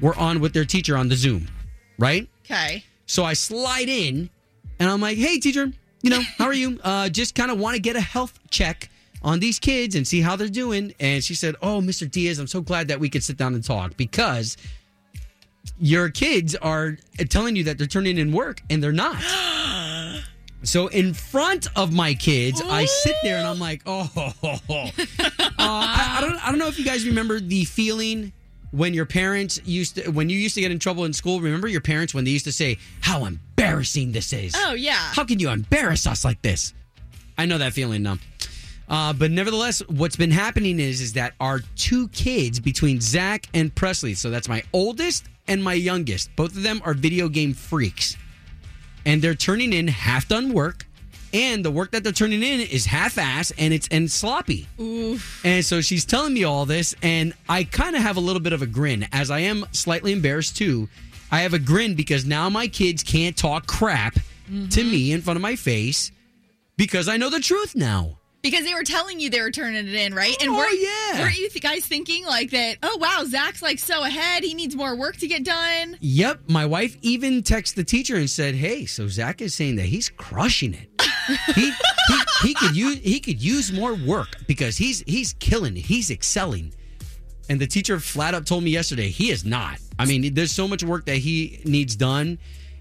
were 0.00 0.16
on 0.16 0.40
with 0.40 0.52
their 0.52 0.64
teacher 0.64 0.96
on 0.96 1.08
the 1.08 1.16
Zoom, 1.16 1.46
right? 1.98 2.28
Okay. 2.44 2.84
So 3.06 3.24
I 3.24 3.34
slide 3.34 3.88
in 3.88 4.30
and 4.78 4.88
I'm 4.88 5.00
like, 5.00 5.18
hey, 5.18 5.38
teacher, 5.38 5.72
you 6.02 6.10
know, 6.10 6.20
how 6.38 6.46
are 6.46 6.54
you? 6.54 6.78
Uh, 6.82 7.08
just 7.08 7.34
kind 7.34 7.50
of 7.50 7.58
want 7.58 7.74
to 7.76 7.80
get 7.80 7.96
a 7.96 8.00
health 8.00 8.38
check 8.50 8.90
on 9.22 9.40
these 9.40 9.58
kids 9.58 9.94
and 9.94 10.06
see 10.06 10.20
how 10.20 10.36
they're 10.36 10.48
doing. 10.48 10.94
And 10.98 11.22
she 11.22 11.34
said, 11.34 11.56
oh, 11.62 11.80
Mr. 11.80 12.10
Diaz, 12.10 12.38
I'm 12.38 12.46
so 12.46 12.60
glad 12.60 12.88
that 12.88 13.00
we 13.00 13.08
could 13.10 13.22
sit 13.22 13.36
down 13.36 13.54
and 13.54 13.64
talk 13.64 13.96
because 13.96 14.56
your 15.78 16.08
kids 16.08 16.56
are 16.56 16.96
telling 17.28 17.56
you 17.56 17.64
that 17.64 17.78
they're 17.78 17.86
turning 17.86 18.18
in 18.18 18.32
work 18.32 18.62
and 18.70 18.82
they're 18.82 18.92
not. 18.92 19.22
So 20.62 20.88
in 20.88 21.14
front 21.14 21.68
of 21.74 21.90
my 21.90 22.12
kids, 22.12 22.60
I 22.62 22.84
sit 22.84 23.16
there 23.22 23.38
and 23.38 23.46
I'm 23.46 23.58
like, 23.58 23.80
oh, 23.86 24.10
uh, 24.42 24.58
I, 25.58 26.16
I 26.18 26.20
don't, 26.20 26.46
I 26.46 26.50
don't 26.50 26.58
know 26.58 26.66
if 26.66 26.78
you 26.78 26.84
guys 26.84 27.06
remember 27.06 27.40
the 27.40 27.64
feeling 27.64 28.34
when 28.70 28.94
your 28.94 29.06
parents 29.06 29.60
used 29.64 29.96
to, 29.96 30.10
when 30.10 30.28
you 30.28 30.38
used 30.38 30.54
to 30.54 30.60
get 30.60 30.70
in 30.70 30.78
trouble 30.78 31.04
in 31.04 31.12
school. 31.12 31.40
Remember 31.40 31.68
your 31.68 31.80
parents 31.80 32.14
when 32.14 32.24
they 32.24 32.30
used 32.30 32.44
to 32.46 32.52
say, 32.52 32.78
"How 33.00 33.24
embarrassing 33.24 34.12
this 34.12 34.32
is! 34.32 34.54
Oh 34.56 34.74
yeah. 34.74 35.12
How 35.14 35.24
can 35.24 35.38
you 35.38 35.50
embarrass 35.50 36.06
us 36.06 36.24
like 36.24 36.40
this?" 36.42 36.74
I 37.38 37.46
know 37.46 37.58
that 37.58 37.72
feeling 37.72 38.02
now. 38.02 38.18
Uh, 38.88 39.12
but 39.12 39.30
nevertheless, 39.30 39.80
what's 39.88 40.16
been 40.16 40.32
happening 40.32 40.80
is 40.80 41.00
is 41.00 41.12
that 41.12 41.34
our 41.40 41.60
two 41.76 42.08
kids 42.08 42.58
between 42.58 43.00
Zach 43.00 43.46
and 43.54 43.74
Presley, 43.74 44.14
so 44.14 44.30
that's 44.30 44.48
my 44.48 44.62
oldest 44.72 45.26
and 45.46 45.62
my 45.62 45.74
youngest, 45.74 46.34
both 46.36 46.56
of 46.56 46.62
them 46.62 46.80
are 46.84 46.94
video 46.94 47.28
game 47.28 47.54
freaks 47.54 48.16
and 49.06 49.22
they're 49.22 49.34
turning 49.34 49.72
in 49.72 49.88
half 49.88 50.28
done 50.28 50.52
work 50.52 50.86
and 51.32 51.64
the 51.64 51.70
work 51.70 51.92
that 51.92 52.02
they're 52.04 52.12
turning 52.12 52.42
in 52.42 52.60
is 52.60 52.86
half-ass 52.86 53.52
and 53.58 53.72
it's 53.72 53.88
and 53.90 54.10
sloppy. 54.10 54.66
And 55.44 55.64
so 55.64 55.80
she's 55.80 56.04
telling 56.04 56.34
me 56.34 56.44
all 56.44 56.66
this, 56.66 56.94
and 57.02 57.32
I 57.48 57.64
kind 57.64 57.96
of 57.96 58.02
have 58.02 58.16
a 58.16 58.20
little 58.20 58.40
bit 58.42 58.52
of 58.52 58.62
a 58.62 58.66
grin, 58.66 59.06
as 59.12 59.30
I 59.30 59.40
am 59.40 59.66
slightly 59.72 60.12
embarrassed 60.12 60.56
too. 60.56 60.88
I 61.32 61.42
have 61.42 61.54
a 61.54 61.58
grin 61.60 61.94
because 61.94 62.24
now 62.24 62.48
my 62.48 62.66
kids 62.66 63.02
can't 63.02 63.36
talk 63.36 63.66
crap 63.66 64.14
to 64.14 64.20
mm-hmm. 64.50 64.90
me 64.90 65.12
in 65.12 65.22
front 65.22 65.36
of 65.36 65.42
my 65.42 65.54
face 65.54 66.10
because 66.76 67.08
I 67.08 67.16
know 67.18 67.30
the 67.30 67.40
truth 67.40 67.76
now. 67.76 68.16
Because 68.42 68.64
they 68.64 68.72
were 68.72 68.84
telling 68.84 69.20
you 69.20 69.28
they 69.28 69.42
were 69.42 69.50
turning 69.50 69.86
it 69.86 69.94
in, 69.94 70.14
right? 70.14 70.34
And 70.40 70.50
Oh, 70.50 70.56
weren't, 70.56 70.80
yeah. 70.80 71.20
weren't 71.20 71.36
you 71.36 71.50
th- 71.50 71.62
guys 71.62 71.84
thinking 71.84 72.24
like 72.24 72.50
that? 72.52 72.78
Oh 72.82 72.96
wow, 72.98 73.22
Zach's 73.26 73.60
like 73.60 73.78
so 73.78 74.02
ahead. 74.02 74.42
He 74.42 74.54
needs 74.54 74.74
more 74.74 74.96
work 74.96 75.18
to 75.18 75.28
get 75.28 75.44
done. 75.44 75.98
Yep, 76.00 76.40
my 76.48 76.64
wife 76.64 76.96
even 77.02 77.42
texted 77.42 77.74
the 77.74 77.84
teacher 77.84 78.16
and 78.16 78.30
said, 78.30 78.54
"Hey, 78.54 78.86
so 78.86 79.08
Zach 79.08 79.42
is 79.42 79.52
saying 79.54 79.76
that 79.76 79.84
he's 79.86 80.08
crushing 80.08 80.72
it. 80.72 80.88
He, 81.54 81.70
he 81.70 82.20
he 82.42 82.54
could 82.54 82.76
use 82.76 82.98
he 82.98 83.20
could 83.20 83.42
use 83.42 83.72
more 83.72 83.94
work 83.94 84.36
because 84.46 84.76
he's 84.76 85.02
he's 85.06 85.32
killing. 85.34 85.76
He's 85.76 86.10
excelling." 86.10 86.72
And 87.48 87.60
the 87.60 87.66
teacher 87.66 87.98
flat 87.98 88.34
up 88.34 88.44
told 88.44 88.62
me 88.62 88.70
yesterday 88.70 89.08
he 89.08 89.30
is 89.30 89.44
not. 89.44 89.78
I 89.98 90.04
mean, 90.06 90.34
there's 90.34 90.52
so 90.52 90.68
much 90.68 90.84
work 90.84 91.06
that 91.06 91.16
he 91.16 91.60
needs 91.64 91.96
done. 91.96 92.38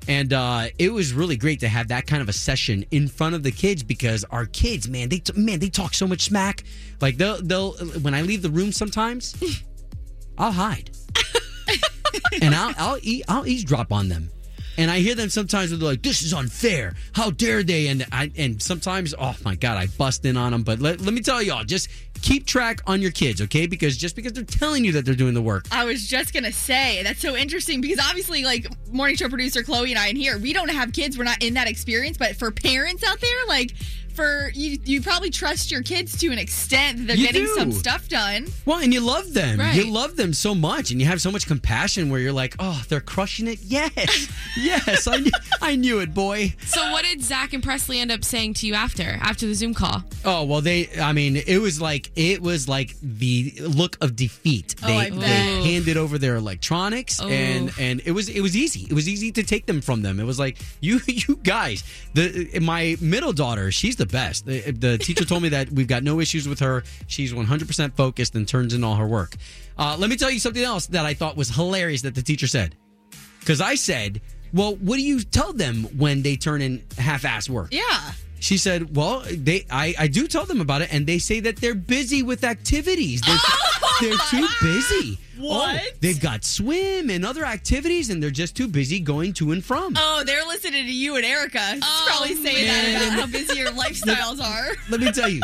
And 0.07 0.31
uh, 0.31 0.67
it 0.77 0.93
was 0.93 1.11
really 1.11 1.35
great 1.37 1.59
to 1.59 1.67
have 1.67 1.89
that 1.89 2.07
kind 2.07 2.21
of 2.21 2.29
a 2.29 2.33
session 2.33 2.85
in 2.91 3.07
front 3.07 3.35
of 3.35 3.43
the 3.43 3.51
kids 3.51 3.83
because 3.83 4.23
our 4.25 4.45
kids, 4.45 4.87
man, 4.87 5.09
they 5.09 5.21
man 5.35 5.59
they 5.59 5.69
talk 5.69 5.93
so 5.93 6.07
much 6.07 6.21
smack. 6.21 6.63
Like 7.01 7.17
they'll 7.17 7.41
they'll 7.41 7.73
when 8.01 8.13
I 8.13 8.21
leave 8.21 8.41
the 8.41 8.49
room 8.49 8.71
sometimes, 8.71 9.35
I'll 10.37 10.51
hide 10.51 10.91
and 12.41 12.55
I'll 12.55 12.73
I'll 12.77 12.99
I'll 13.27 13.47
eavesdrop 13.47 13.91
on 13.91 14.09
them. 14.09 14.29
And 14.79 14.89
I 14.89 14.99
hear 14.99 15.13
them 15.13 15.27
sometimes 15.27 15.71
they're 15.71 15.77
like, 15.77 16.03
"This 16.03 16.21
is 16.21 16.33
unfair. 16.33 16.95
How 17.11 17.31
dare 17.31 17.63
they?" 17.63 17.87
And 17.87 18.05
I 18.13 18.31
and 18.37 18.63
sometimes, 18.63 19.13
oh 19.19 19.35
my 19.43 19.55
god, 19.55 19.75
I 19.75 19.87
bust 19.87 20.23
in 20.23 20.37
on 20.37 20.53
them. 20.53 20.63
But 20.63 20.79
let, 20.79 21.01
let 21.01 21.13
me 21.13 21.19
tell 21.19 21.41
y'all, 21.41 21.65
just 21.65 21.89
keep 22.21 22.45
track 22.45 22.79
on 22.87 23.01
your 23.01 23.11
kids, 23.11 23.41
okay? 23.41 23.67
Because 23.67 23.97
just 23.97 24.15
because 24.15 24.31
they're 24.31 24.45
telling 24.45 24.85
you 24.85 24.93
that 24.93 25.03
they're 25.03 25.15
doing 25.15 25.33
the 25.33 25.41
work, 25.41 25.65
I 25.69 25.83
was 25.83 26.07
just 26.07 26.33
gonna 26.33 26.53
say 26.53 27.03
that's 27.03 27.19
so 27.19 27.35
interesting 27.35 27.81
because 27.81 27.99
obviously, 27.99 28.45
like 28.45 28.67
morning 28.89 29.17
show 29.17 29.27
producer 29.27 29.63
Chloe 29.63 29.91
and 29.91 29.99
I 29.99 30.07
in 30.07 30.15
here, 30.15 30.39
we 30.39 30.53
don't 30.53 30.71
have 30.71 30.93
kids. 30.93 31.17
We're 31.17 31.25
not 31.25 31.43
in 31.43 31.55
that 31.55 31.67
experience. 31.67 32.17
But 32.17 32.37
for 32.37 32.49
parents 32.49 33.03
out 33.03 33.19
there, 33.19 33.45
like 33.49 33.73
for 34.19 34.51
you, 34.53 34.77
you 34.83 35.01
probably 35.01 35.29
trust 35.29 35.71
your 35.71 35.81
kids 35.81 36.17
to 36.17 36.27
an 36.27 36.39
extent 36.39 36.97
that 36.99 37.07
they're 37.07 37.15
You 37.15 37.25
getting 37.27 37.45
do. 37.45 37.55
some 37.55 37.71
stuff 37.71 38.09
done. 38.09 38.47
well, 38.65 38.79
and 38.79 38.93
you 38.93 38.99
love 38.99 39.33
them, 39.33 39.59
Right. 39.59 39.75
you 39.75 39.89
love 39.89 40.15
them 40.17 40.33
so 40.33 40.53
much, 40.53 40.91
and 40.91 40.99
you 40.99 41.07
have 41.07 41.21
so 41.21 41.31
much 41.31 41.47
compassion 41.47 42.09
where 42.09 42.19
you're 42.19 42.33
like, 42.33 42.55
"Oh, 42.59 42.81
they're 42.89 42.99
crushing 42.99 43.47
it." 43.47 43.59
Yes, 43.63 44.27
yes, 44.57 45.07
I 45.07 45.17
knew, 45.17 45.31
I 45.61 45.75
knew 45.75 45.99
it, 45.99 46.13
boy. 46.13 46.53
So 46.65 46.91
what 46.91 47.05
did 47.05 47.21
Zach 47.23 47.53
and 47.53 47.63
Presley 47.63 47.99
end 47.99 48.11
up 48.11 48.23
saying 48.25 48.55
to 48.55 48.67
you 48.67 48.73
after 48.73 49.17
after 49.21 49.45
the 49.47 49.53
Zoom 49.55 49.73
call? 49.73 50.03
Oh 50.25 50.43
well, 50.43 50.61
they. 50.61 50.89
I 50.99 51.13
mean, 51.13 51.37
it 51.37 51.59
was 51.61 51.79
like 51.79 52.11
it 52.15 52.41
was 52.41 52.67
like 52.67 52.95
the 53.01 53.53
look 53.61 53.97
of 54.01 54.15
defeat. 54.15 54.75
Oh, 54.83 54.87
They, 54.87 54.97
I 54.97 55.09
they 55.11 55.71
handed 55.71 55.95
over 55.97 56.17
their 56.17 56.35
electronics, 56.35 57.21
and 57.21 57.71
and 57.79 58.01
it 58.05 58.11
was 58.11 58.27
it 58.29 58.41
was 58.41 58.55
easy. 58.57 58.81
It 58.89 58.93
was 58.93 59.07
easy 59.07 59.31
to 59.33 59.43
take 59.43 59.65
them 59.65 59.79
from 59.81 60.01
them. 60.01 60.19
It 60.19 60.25
was 60.25 60.39
like 60.39 60.57
you 60.81 60.99
you 61.07 61.39
guys. 61.43 61.83
The 62.15 62.59
my 62.61 62.97
middle 62.99 63.33
daughter, 63.33 63.71
she's 63.71 63.95
the 63.95 64.05
best. 64.11 64.45
The, 64.45 64.71
the 64.71 64.97
teacher 64.97 65.25
told 65.25 65.43
me 65.43 65.49
that 65.49 65.71
we've 65.71 65.87
got 65.87 66.03
no 66.03 66.19
issues 66.19 66.47
with 66.47 66.59
her. 66.59 66.83
She's 67.07 67.33
100 67.33 67.67
percent 67.67 67.95
focused 67.95 68.35
and 68.35 68.47
turns 68.47 68.73
in 68.73 68.83
all 68.83 68.95
her 68.95 69.07
work. 69.07 69.35
Uh, 69.77 69.95
let 69.97 70.09
me 70.09 70.15
tell 70.17 70.29
you 70.29 70.39
something 70.39 70.63
else 70.63 70.87
that 70.87 71.05
I 71.05 71.13
thought 71.13 71.37
was 71.37 71.49
hilarious 71.49 72.01
that 72.01 72.15
the 72.15 72.21
teacher 72.21 72.47
said. 72.47 72.75
Because 73.39 73.61
I 73.61 73.75
said, 73.75 74.21
well, 74.53 74.75
what 74.75 74.97
do 74.97 75.01
you 75.01 75.21
tell 75.21 75.53
them 75.53 75.83
when 75.97 76.21
they 76.21 76.35
turn 76.35 76.61
in 76.61 76.83
half-ass 76.97 77.49
work? 77.49 77.69
Yeah. 77.71 78.11
She 78.39 78.57
said, 78.57 78.95
"Well, 78.95 79.23
they 79.29 79.65
I, 79.69 79.93
I 79.99 80.07
do 80.07 80.25
tell 80.25 80.45
them 80.45 80.61
about 80.61 80.81
it, 80.81 80.93
and 80.93 81.05
they 81.05 81.19
say 81.19 81.41
that 81.41 81.57
they're 81.57 81.75
busy 81.75 82.23
with 82.23 82.45
activities. 82.45 83.21
They're, 83.21 83.35
they're 84.01 84.17
too 84.29 84.47
busy. 84.61 85.17
What? 85.39 85.81
Oh, 85.81 85.89
they've 86.01 86.19
got 86.19 86.43
swim 86.43 87.09
and 87.09 87.25
other 87.25 87.45
activities, 87.45 88.09
and 88.09 88.21
they're 88.21 88.29
just 88.29 88.57
too 88.57 88.67
busy 88.67 88.99
going 88.99 89.31
to 89.35 89.53
and 89.53 89.63
from. 89.63 89.93
Oh, 89.97 90.21
they're 90.25 90.43
listening 90.45 90.85
to 90.85 90.91
you 90.93 91.15
and 91.15 91.23
Erica. 91.23 91.77
Oh, 91.81 92.05
probably 92.09 92.35
saying 92.35 92.67
man. 92.67 92.93
that 92.93 93.07
about 93.13 93.19
how 93.21 93.27
busy 93.27 93.57
your 93.57 93.71
lifestyles 93.71 94.41
are. 94.43 94.75
Let 94.89 94.99
me 94.99 95.13
tell 95.13 95.29
you, 95.29 95.41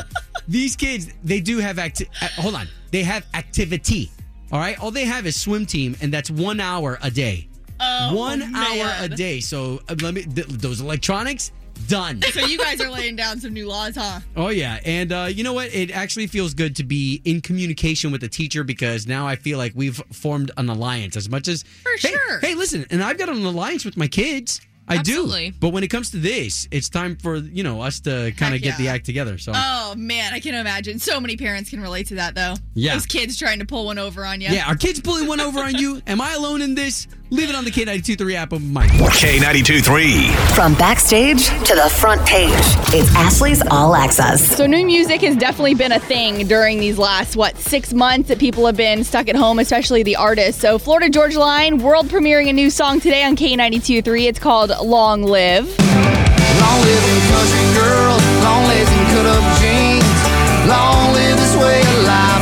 these 0.50 0.76
kids 0.76 1.08
they 1.24 1.40
do 1.40 1.60
have 1.60 1.80
acti- 1.80 2.10
uh, 2.22 2.28
Hold 2.42 2.56
on, 2.56 2.68
they 2.92 3.04
have 3.04 3.26
activity. 3.34 4.12
All 4.52 4.60
right, 4.60 4.78
all 4.84 4.92
they 4.92 5.06
have 5.06 5.26
is 5.26 5.40
swim 5.40 5.66
team, 5.66 5.96
and 6.02 6.12
that's 6.14 6.30
one 6.30 6.60
hour 6.60 7.00
a 7.02 7.10
day. 7.10 7.48
Oh, 7.80 8.14
one 8.18 8.42
hour 8.54 8.94
a 9.00 9.08
day. 9.08 9.40
So 9.40 9.82
uh, 9.88 9.96
let 10.02 10.14
me 10.14 10.24
th- 10.24 10.48
those 10.48 10.82
electronics 10.82 11.54
done. 11.88 12.22
So 12.22 12.46
you 12.46 12.58
guys 12.58 12.82
are 12.82 12.90
laying 12.90 13.16
down 13.16 13.40
some 13.40 13.54
new 13.54 13.68
laws, 13.68 13.96
huh? 13.96 14.20
Oh 14.36 14.50
yeah, 14.50 14.80
and 14.86 15.12
uh, 15.12 15.28
you 15.32 15.44
know 15.44 15.54
what? 15.54 15.74
It 15.74 15.92
actually 15.92 16.28
feels 16.28 16.54
good 16.54 16.76
to 16.78 16.84
be 16.84 17.22
in 17.26 17.42
communication 17.42 18.12
with 18.12 18.22
the 18.22 18.30
teacher 18.30 18.64
because 18.64 19.08
now 19.08 19.28
I 19.28 19.36
feel 19.36 19.58
like 19.58 19.74
we've 19.76 19.98
formed 20.12 20.52
an 20.58 20.70
alliance. 20.70 21.16
As 21.16 21.30
much 21.30 21.48
as 21.48 21.64
For 21.84 21.92
hey, 22.08 22.14
sure. 22.14 22.40
Hey, 22.40 22.56
listen, 22.56 22.86
and 22.90 23.04
I've 23.04 23.18
got 23.18 23.30
an 23.30 23.44
alliance 23.46 23.86
with 23.86 23.98
my 23.98 24.08
kids. 24.08 24.62
I 24.88 24.98
Absolutely. 24.98 25.50
do. 25.50 25.58
But 25.60 25.70
when 25.70 25.84
it 25.84 25.88
comes 25.88 26.12
to 26.12 26.18
this, 26.18 26.68
it's 26.70 26.90
time 26.90 27.16
for 27.16 27.38
you 27.38 27.64
know 27.64 27.82
us 27.82 28.00
to 28.02 28.32
kind 28.38 28.54
of 28.54 28.62
get 28.62 28.78
the 28.78 28.88
act 28.90 29.04
together. 29.06 29.40
So 29.40 29.52
Oh 29.56 29.96
man, 29.98 30.32
I 30.32 30.40
can 30.40 30.54
imagine. 30.54 31.00
So 31.00 31.20
many 31.20 31.38
parents 31.38 31.72
can 31.72 31.82
relate 31.82 32.06
to 32.10 32.16
that 32.16 32.36
though. 32.36 32.54
Yeah. 32.76 32.94
Those 32.94 33.08
kids 33.08 33.36
trying 33.36 33.58
to 33.60 33.66
pull 33.66 33.86
one 33.86 33.98
over 33.98 34.24
on 34.24 34.42
you. 34.42 34.50
yeah, 34.50 34.70
are 34.70 34.76
kids 34.76 35.02
pulling 35.02 35.26
one 35.28 35.40
over 35.40 35.60
on 35.60 35.74
you? 35.74 36.04
Am 36.08 36.22
I 36.22 36.34
alone 36.34 36.62
in 36.62 36.76
this? 36.76 37.08
Leave 37.32 37.50
it 37.50 37.56
on 37.56 37.66
the 37.66 37.72
K923 37.72 38.36
app 38.36 38.52
of 38.52 38.64
Mike. 38.64 38.92
K92 38.92 39.84
3. 39.84 40.28
From 40.54 40.76
backstage 40.76 41.48
to 41.48 41.74
the 41.74 41.90
front 42.00 42.24
page, 42.28 42.52
it's 42.94 43.14
Ashley's 43.16 43.64
All 43.72 43.96
Access. 43.96 44.56
So 44.56 44.68
new 44.68 44.86
music 44.86 45.22
has 45.22 45.36
definitely 45.36 45.74
been 45.74 45.92
a 45.92 46.00
thing 46.00 46.46
during 46.48 46.80
these 46.80 47.00
last 47.00 47.36
what 47.36 47.58
six 47.58 47.94
months 47.94 48.30
that 48.30 48.38
people 48.38 48.68
have 48.68 48.78
been 48.78 49.04
stuck 49.04 49.28
at 49.28 49.36
home, 49.36 49.58
especially 49.58 50.04
the 50.04 50.16
artists. 50.18 50.62
So 50.62 50.78
Florida 50.78 51.10
Georgia 51.10 51.40
Line 51.40 51.80
world 51.80 52.10
premiering 52.10 52.48
a 52.50 52.54
new 52.54 52.70
song 52.70 53.00
today 53.00 53.24
on 53.24 53.36
K92.3. 53.36 54.28
It's 54.28 54.40
called 54.40 54.70
"Long 54.84 55.24
Live." 55.24 55.66
Long 55.66 56.82
live 56.82 57.04
country 57.34 57.74
girls, 57.74 58.24
long 58.44 58.64
legs 58.68 58.90
and 58.90 59.08
cut 59.10 59.26
up 59.26 59.60
jeans. 59.60 60.70
Long 60.70 61.14
live 61.14 61.38
this 61.38 61.56
way 61.58 61.82
of 61.82 62.04
life, 62.06 62.35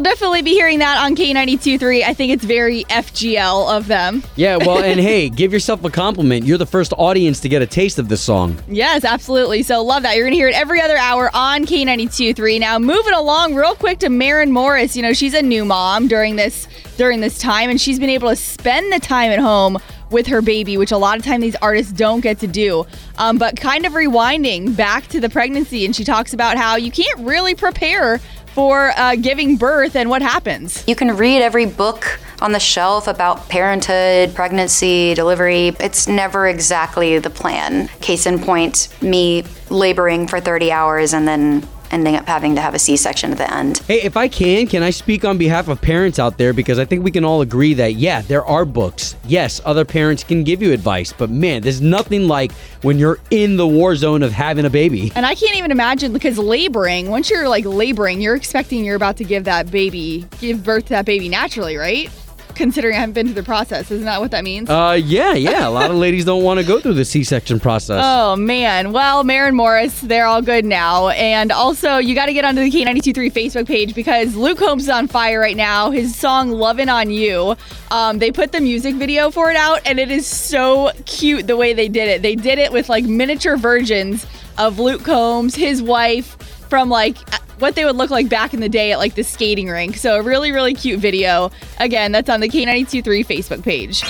you'll 0.00 0.10
definitely 0.10 0.40
be 0.40 0.52
hearing 0.52 0.78
that 0.78 0.96
on 0.96 1.14
K92.3. 1.14 2.04
I 2.04 2.14
think 2.14 2.32
it's 2.32 2.44
very 2.44 2.84
FGL 2.84 3.76
of 3.76 3.86
them. 3.86 4.22
Yeah, 4.34 4.56
well, 4.56 4.82
and 4.82 4.98
hey, 5.00 5.28
give 5.28 5.52
yourself 5.52 5.84
a 5.84 5.90
compliment. 5.90 6.46
You're 6.46 6.56
the 6.56 6.64
first 6.64 6.94
audience 6.96 7.38
to 7.40 7.50
get 7.50 7.60
a 7.60 7.66
taste 7.66 7.98
of 7.98 8.08
this 8.08 8.22
song. 8.22 8.56
Yes, 8.66 9.04
absolutely. 9.04 9.62
So 9.62 9.84
love 9.84 10.02
that. 10.04 10.16
You're 10.16 10.24
going 10.24 10.32
to 10.32 10.38
hear 10.38 10.48
it 10.48 10.54
every 10.54 10.80
other 10.80 10.96
hour 10.96 11.30
on 11.34 11.66
K92.3. 11.66 12.60
Now, 12.60 12.78
moving 12.78 13.12
along 13.12 13.54
real 13.54 13.74
quick 13.74 13.98
to 13.98 14.08
Maren 14.08 14.52
Morris. 14.52 14.96
You 14.96 15.02
know, 15.02 15.12
she's 15.12 15.34
a 15.34 15.42
new 15.42 15.66
mom 15.66 16.08
during 16.08 16.36
this 16.36 16.66
during 16.96 17.20
this 17.20 17.38
time 17.38 17.70
and 17.70 17.80
she's 17.80 17.98
been 17.98 18.10
able 18.10 18.28
to 18.28 18.36
spend 18.36 18.92
the 18.92 19.00
time 19.00 19.30
at 19.30 19.38
home 19.38 19.78
with 20.10 20.26
her 20.26 20.42
baby, 20.42 20.76
which 20.76 20.92
a 20.92 20.98
lot 20.98 21.16
of 21.16 21.24
time 21.24 21.40
these 21.40 21.56
artists 21.56 21.92
don't 21.92 22.20
get 22.20 22.38
to 22.40 22.46
do. 22.46 22.86
Um, 23.16 23.38
but 23.38 23.56
kind 23.56 23.86
of 23.86 23.92
rewinding 23.92 24.76
back 24.76 25.06
to 25.08 25.20
the 25.20 25.30
pregnancy 25.30 25.84
and 25.84 25.94
she 25.94 26.04
talks 26.04 26.32
about 26.32 26.56
how 26.56 26.76
you 26.76 26.90
can't 26.90 27.18
really 27.20 27.54
prepare 27.54 28.20
for 28.54 28.92
uh, 28.96 29.16
giving 29.16 29.56
birth 29.56 29.96
and 29.96 30.10
what 30.10 30.22
happens. 30.22 30.84
You 30.86 30.96
can 30.96 31.16
read 31.16 31.42
every 31.42 31.66
book 31.66 32.20
on 32.40 32.52
the 32.52 32.60
shelf 32.60 33.06
about 33.06 33.48
parenthood, 33.48 34.34
pregnancy, 34.34 35.14
delivery. 35.14 35.68
It's 35.80 36.08
never 36.08 36.48
exactly 36.48 37.18
the 37.18 37.30
plan. 37.30 37.88
Case 38.00 38.26
in 38.26 38.38
point, 38.38 38.88
me 39.02 39.44
laboring 39.68 40.26
for 40.26 40.40
30 40.40 40.72
hours 40.72 41.12
and 41.12 41.28
then 41.28 41.66
ending 41.90 42.16
up 42.16 42.26
having 42.26 42.54
to 42.54 42.60
have 42.60 42.74
a 42.74 42.78
C 42.78 42.96
section 42.96 43.32
at 43.32 43.38
the 43.38 43.52
end. 43.52 43.78
Hey, 43.86 44.02
if 44.02 44.16
I 44.16 44.28
can, 44.28 44.66
can 44.66 44.82
I 44.82 44.90
speak 44.90 45.24
on 45.24 45.38
behalf 45.38 45.68
of 45.68 45.80
parents 45.80 46.18
out 46.18 46.38
there? 46.38 46.52
Because 46.52 46.78
I 46.78 46.84
think 46.84 47.04
we 47.04 47.10
can 47.10 47.24
all 47.24 47.40
agree 47.40 47.74
that, 47.74 47.94
yeah, 47.94 48.22
there 48.22 48.44
are 48.44 48.64
books. 48.64 49.16
Yes, 49.26 49.60
other 49.64 49.84
parents 49.84 50.24
can 50.24 50.44
give 50.44 50.62
you 50.62 50.72
advice, 50.72 51.12
but 51.12 51.30
man, 51.30 51.62
there's 51.62 51.80
nothing 51.80 52.28
like 52.28 52.52
when 52.82 52.98
you're 52.98 53.18
in 53.30 53.56
the 53.56 53.66
war 53.66 53.96
zone 53.96 54.22
of 54.22 54.32
having 54.32 54.64
a 54.64 54.70
baby. 54.70 55.12
And 55.14 55.26
I 55.26 55.34
can't 55.34 55.56
even 55.56 55.70
imagine 55.70 56.12
because 56.12 56.38
laboring, 56.38 57.10
once 57.10 57.30
you're 57.30 57.48
like 57.48 57.64
laboring, 57.64 58.20
you're 58.20 58.36
expecting 58.36 58.84
you're 58.84 58.96
about 58.96 59.16
to 59.18 59.24
give 59.24 59.44
that 59.44 59.70
baby, 59.70 60.26
give 60.40 60.64
birth 60.64 60.84
to 60.84 60.90
that 60.90 61.06
baby 61.06 61.28
naturally, 61.28 61.76
right? 61.76 62.10
Considering 62.54 62.94
I 62.96 63.00
haven't 63.00 63.14
been 63.14 63.26
through 63.26 63.34
the 63.34 63.42
process. 63.42 63.90
Isn't 63.90 64.04
that 64.04 64.20
what 64.20 64.30
that 64.32 64.44
means? 64.44 64.68
Uh, 64.68 64.98
yeah, 65.02 65.34
yeah. 65.34 65.66
A 65.66 65.70
lot 65.70 65.90
of 65.90 65.96
ladies 66.06 66.24
don't 66.24 66.42
want 66.42 66.60
to 66.60 66.66
go 66.66 66.80
through 66.80 66.94
the 66.94 67.04
C-section 67.04 67.60
process. 67.60 68.02
Oh 68.04 68.36
man. 68.36 68.92
Well, 68.92 69.24
Maren 69.24 69.54
Morris, 69.54 70.00
they're 70.00 70.26
all 70.26 70.42
good 70.42 70.64
now. 70.64 71.08
And 71.08 71.52
also, 71.52 71.96
you 71.96 72.14
got 72.14 72.26
to 72.26 72.32
get 72.32 72.44
onto 72.44 72.62
the 72.62 72.70
K923 72.70 73.32
Facebook 73.32 73.66
page 73.66 73.94
because 73.94 74.34
Luke 74.36 74.58
Combs 74.58 74.84
is 74.84 74.88
on 74.88 75.08
fire 75.08 75.40
right 75.40 75.56
now. 75.56 75.90
His 75.90 76.14
song 76.14 76.50
"Lovin' 76.50 76.88
on 76.88 77.10
You." 77.10 77.56
Um, 77.90 78.18
they 78.18 78.30
put 78.30 78.52
the 78.52 78.60
music 78.60 78.94
video 78.96 79.30
for 79.30 79.50
it 79.50 79.56
out, 79.56 79.80
and 79.86 79.98
it 79.98 80.10
is 80.10 80.26
so 80.26 80.90
cute 81.06 81.46
the 81.46 81.56
way 81.56 81.72
they 81.72 81.88
did 81.88 82.08
it. 82.08 82.22
They 82.22 82.36
did 82.36 82.58
it 82.58 82.72
with 82.72 82.88
like 82.88 83.04
miniature 83.04 83.56
versions 83.56 84.26
of 84.58 84.78
Luke 84.78 85.04
Combs, 85.04 85.54
his 85.54 85.82
wife, 85.82 86.36
from 86.68 86.88
like 86.88 87.16
what 87.60 87.74
they 87.74 87.84
would 87.84 87.96
look 87.96 88.10
like 88.10 88.28
back 88.28 88.54
in 88.54 88.60
the 88.60 88.68
day 88.68 88.92
at 88.92 88.98
like 88.98 89.14
the 89.14 89.22
skating 89.22 89.68
rink. 89.68 89.96
So 89.96 90.16
a 90.16 90.22
really, 90.22 90.52
really 90.52 90.74
cute 90.74 91.00
video. 91.00 91.50
Again, 91.78 92.12
that's 92.12 92.28
on 92.28 92.40
the 92.40 92.48
K923 92.48 93.26
Facebook 93.26 93.62
page. 93.62 94.02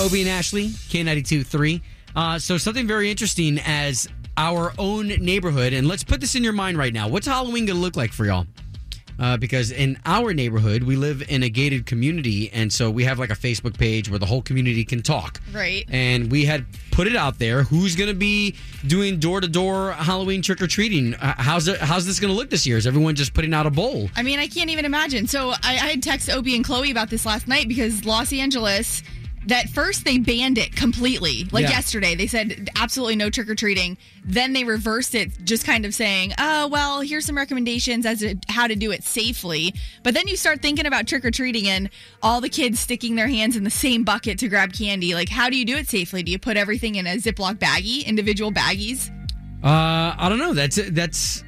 Obie 0.00 0.22
and 0.22 0.30
Ashley, 0.30 0.68
K92 0.68 1.46
3. 1.46 1.82
Uh, 2.14 2.38
so, 2.38 2.58
something 2.58 2.86
very 2.86 3.10
interesting 3.10 3.58
as 3.64 4.08
our 4.36 4.72
own 4.78 5.08
neighborhood, 5.08 5.72
and 5.72 5.86
let's 5.88 6.04
put 6.04 6.20
this 6.20 6.34
in 6.34 6.44
your 6.44 6.52
mind 6.52 6.76
right 6.76 6.92
now. 6.92 7.08
What's 7.08 7.26
Halloween 7.26 7.66
going 7.66 7.76
to 7.76 7.82
look 7.82 7.96
like 7.96 8.12
for 8.12 8.26
y'all? 8.26 8.46
Uh, 9.18 9.36
because 9.36 9.70
in 9.70 9.98
our 10.04 10.34
neighborhood, 10.34 10.82
we 10.82 10.96
live 10.96 11.22
in 11.28 11.42
a 11.42 11.48
gated 11.48 11.86
community, 11.86 12.50
and 12.52 12.72
so 12.72 12.90
we 12.90 13.04
have 13.04 13.18
like 13.18 13.30
a 13.30 13.36
Facebook 13.36 13.78
page 13.78 14.08
where 14.10 14.18
the 14.18 14.26
whole 14.26 14.42
community 14.42 14.84
can 14.84 15.02
talk. 15.02 15.40
Right. 15.52 15.84
And 15.88 16.30
we 16.30 16.44
had 16.44 16.64
put 16.90 17.06
it 17.06 17.16
out 17.16 17.38
there 17.38 17.62
who's 17.62 17.96
going 17.96 18.08
to 18.08 18.14
be 18.14 18.54
doing 18.86 19.18
door 19.18 19.40
to 19.40 19.48
door 19.48 19.92
Halloween 19.92 20.42
trick 20.42 20.60
or 20.60 20.66
treating. 20.66 21.12
How's 21.12 21.68
it, 21.68 21.78
how's 21.80 22.06
this 22.06 22.20
going 22.20 22.32
to 22.32 22.36
look 22.36 22.50
this 22.50 22.66
year? 22.66 22.76
Is 22.76 22.86
everyone 22.86 23.14
just 23.14 23.34
putting 23.34 23.54
out 23.54 23.66
a 23.66 23.70
bowl? 23.70 24.08
I 24.16 24.22
mean, 24.22 24.38
I 24.38 24.48
can't 24.48 24.70
even 24.70 24.84
imagine. 24.84 25.26
So 25.26 25.50
I, 25.50 25.56
I 25.62 25.88
had 25.90 26.02
texted 26.02 26.34
Obie 26.34 26.56
and 26.56 26.64
Chloe 26.64 26.90
about 26.90 27.10
this 27.10 27.24
last 27.26 27.48
night 27.48 27.68
because 27.68 28.04
Los 28.04 28.32
Angeles, 28.32 29.02
that 29.46 29.68
first 29.70 30.04
they 30.04 30.18
banned 30.18 30.58
it 30.58 30.74
completely. 30.76 31.48
Like 31.50 31.64
Yeah. 31.64 31.70
yesterday, 31.70 32.14
they 32.14 32.26
said 32.26 32.70
absolutely 32.76 33.16
no 33.16 33.30
trick 33.30 33.48
or 33.48 33.54
treating. 33.54 33.96
Then 34.24 34.52
they 34.52 34.64
reversed 34.64 35.14
it, 35.14 35.32
just 35.44 35.64
kind 35.64 35.84
of 35.84 35.94
saying, 35.94 36.32
"Oh, 36.38 36.68
well, 36.68 37.00
here's 37.00 37.24
some 37.24 37.36
recommendations 37.36 38.06
as 38.06 38.20
to 38.20 38.36
how 38.48 38.66
to 38.66 38.76
do 38.76 38.90
it 38.92 39.02
safely." 39.04 39.74
But 40.02 40.14
then 40.14 40.28
you 40.28 40.36
start 40.36 40.62
thinking 40.62 40.86
about 40.86 41.06
trick 41.08 41.24
or 41.24 41.30
treating 41.30 41.66
and 41.68 41.90
all 42.22 42.40
the 42.40 42.48
kids 42.48 42.78
sticking 42.80 43.16
their 43.16 43.28
hands 43.28 43.56
in 43.56 43.64
the 43.64 43.70
same 43.70 44.04
bucket 44.04 44.38
to 44.38 44.48
grab 44.48 44.72
candy. 44.72 45.14
Like, 45.14 45.28
how 45.28 45.50
do 45.50 45.56
you 45.56 45.64
do 45.64 45.76
it 45.76 45.88
safely? 45.88 46.22
Do 46.22 46.30
you 46.30 46.38
put 46.38 46.56
everything 46.56 46.94
in 46.94 47.06
a 47.06 47.16
Ziploc 47.16 47.56
baggie, 47.58 48.04
individual 48.06 48.52
baggies? 48.52 49.10
Uh, 49.64 50.14
I 50.18 50.28
don't 50.28 50.38
know. 50.38 50.54
That's 50.54 50.78
that's 50.90 51.42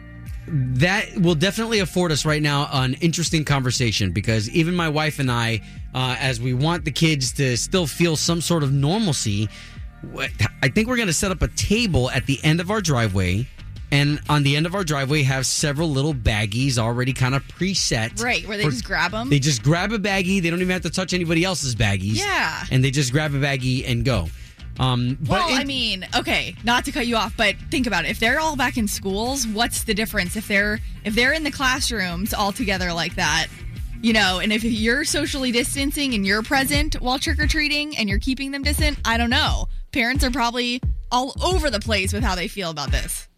that 0.46 1.16
will 1.18 1.34
definitely 1.34 1.80
afford 1.80 2.12
us 2.12 2.24
right 2.24 2.42
now 2.42 2.68
an 2.72 2.94
interesting 3.00 3.44
conversation 3.44 4.12
because 4.12 4.48
even 4.50 4.74
my 4.74 4.88
wife 4.88 5.18
and 5.18 5.30
I, 5.30 5.60
uh, 5.94 6.16
as 6.18 6.40
we 6.40 6.54
want 6.54 6.84
the 6.84 6.90
kids 6.90 7.32
to 7.34 7.56
still 7.56 7.86
feel 7.86 8.16
some 8.16 8.40
sort 8.40 8.62
of 8.62 8.72
normalcy, 8.72 9.48
I 10.62 10.68
think 10.68 10.88
we're 10.88 10.96
going 10.96 11.08
to 11.08 11.14
set 11.14 11.30
up 11.30 11.42
a 11.42 11.48
table 11.48 12.10
at 12.10 12.26
the 12.26 12.38
end 12.44 12.60
of 12.60 12.70
our 12.70 12.80
driveway. 12.80 13.46
And 13.90 14.20
on 14.28 14.42
the 14.42 14.56
end 14.56 14.66
of 14.66 14.74
our 14.74 14.82
driveway, 14.82 15.22
have 15.22 15.46
several 15.46 15.88
little 15.88 16.14
baggies 16.14 16.78
already 16.78 17.12
kind 17.12 17.34
of 17.34 17.46
preset. 17.46 18.20
Right, 18.20 18.46
where 18.48 18.56
they 18.56 18.64
for- 18.64 18.70
just 18.70 18.84
grab 18.84 19.12
them. 19.12 19.30
They 19.30 19.38
just 19.38 19.62
grab 19.62 19.92
a 19.92 19.98
baggie. 19.98 20.42
They 20.42 20.50
don't 20.50 20.60
even 20.60 20.72
have 20.72 20.82
to 20.82 20.90
touch 20.90 21.14
anybody 21.14 21.44
else's 21.44 21.76
baggies. 21.76 22.16
Yeah. 22.18 22.64
And 22.72 22.82
they 22.82 22.90
just 22.90 23.12
grab 23.12 23.34
a 23.34 23.38
baggie 23.38 23.88
and 23.88 24.04
go. 24.04 24.28
Um, 24.78 25.16
but 25.20 25.28
Well, 25.30 25.48
it- 25.50 25.60
I 25.60 25.64
mean, 25.64 26.06
okay, 26.16 26.56
not 26.64 26.84
to 26.86 26.92
cut 26.92 27.06
you 27.06 27.16
off, 27.16 27.36
but 27.36 27.54
think 27.70 27.86
about 27.86 28.04
it. 28.04 28.10
If 28.10 28.18
they're 28.18 28.40
all 28.40 28.56
back 28.56 28.76
in 28.76 28.88
schools, 28.88 29.46
what's 29.46 29.84
the 29.84 29.94
difference 29.94 30.36
if 30.36 30.48
they're 30.48 30.80
if 31.04 31.14
they're 31.14 31.32
in 31.32 31.44
the 31.44 31.50
classrooms 31.52 32.34
all 32.34 32.50
together 32.52 32.92
like 32.92 33.14
that? 33.16 33.46
You 34.02 34.12
know, 34.12 34.38
and 34.40 34.52
if 34.52 34.64
you're 34.64 35.04
socially 35.04 35.50
distancing 35.52 36.12
and 36.14 36.26
you're 36.26 36.42
present 36.42 36.94
while 37.00 37.18
trick 37.18 37.38
or 37.38 37.46
treating 37.46 37.96
and 37.96 38.08
you're 38.08 38.18
keeping 38.18 38.50
them 38.50 38.62
distant, 38.62 38.98
I 39.04 39.16
don't 39.16 39.30
know. 39.30 39.66
Parents 39.92 40.22
are 40.24 40.30
probably 40.30 40.82
all 41.10 41.34
over 41.42 41.70
the 41.70 41.80
place 41.80 42.12
with 42.12 42.22
how 42.24 42.34
they 42.34 42.48
feel 42.48 42.70
about 42.70 42.90
this. 42.90 43.28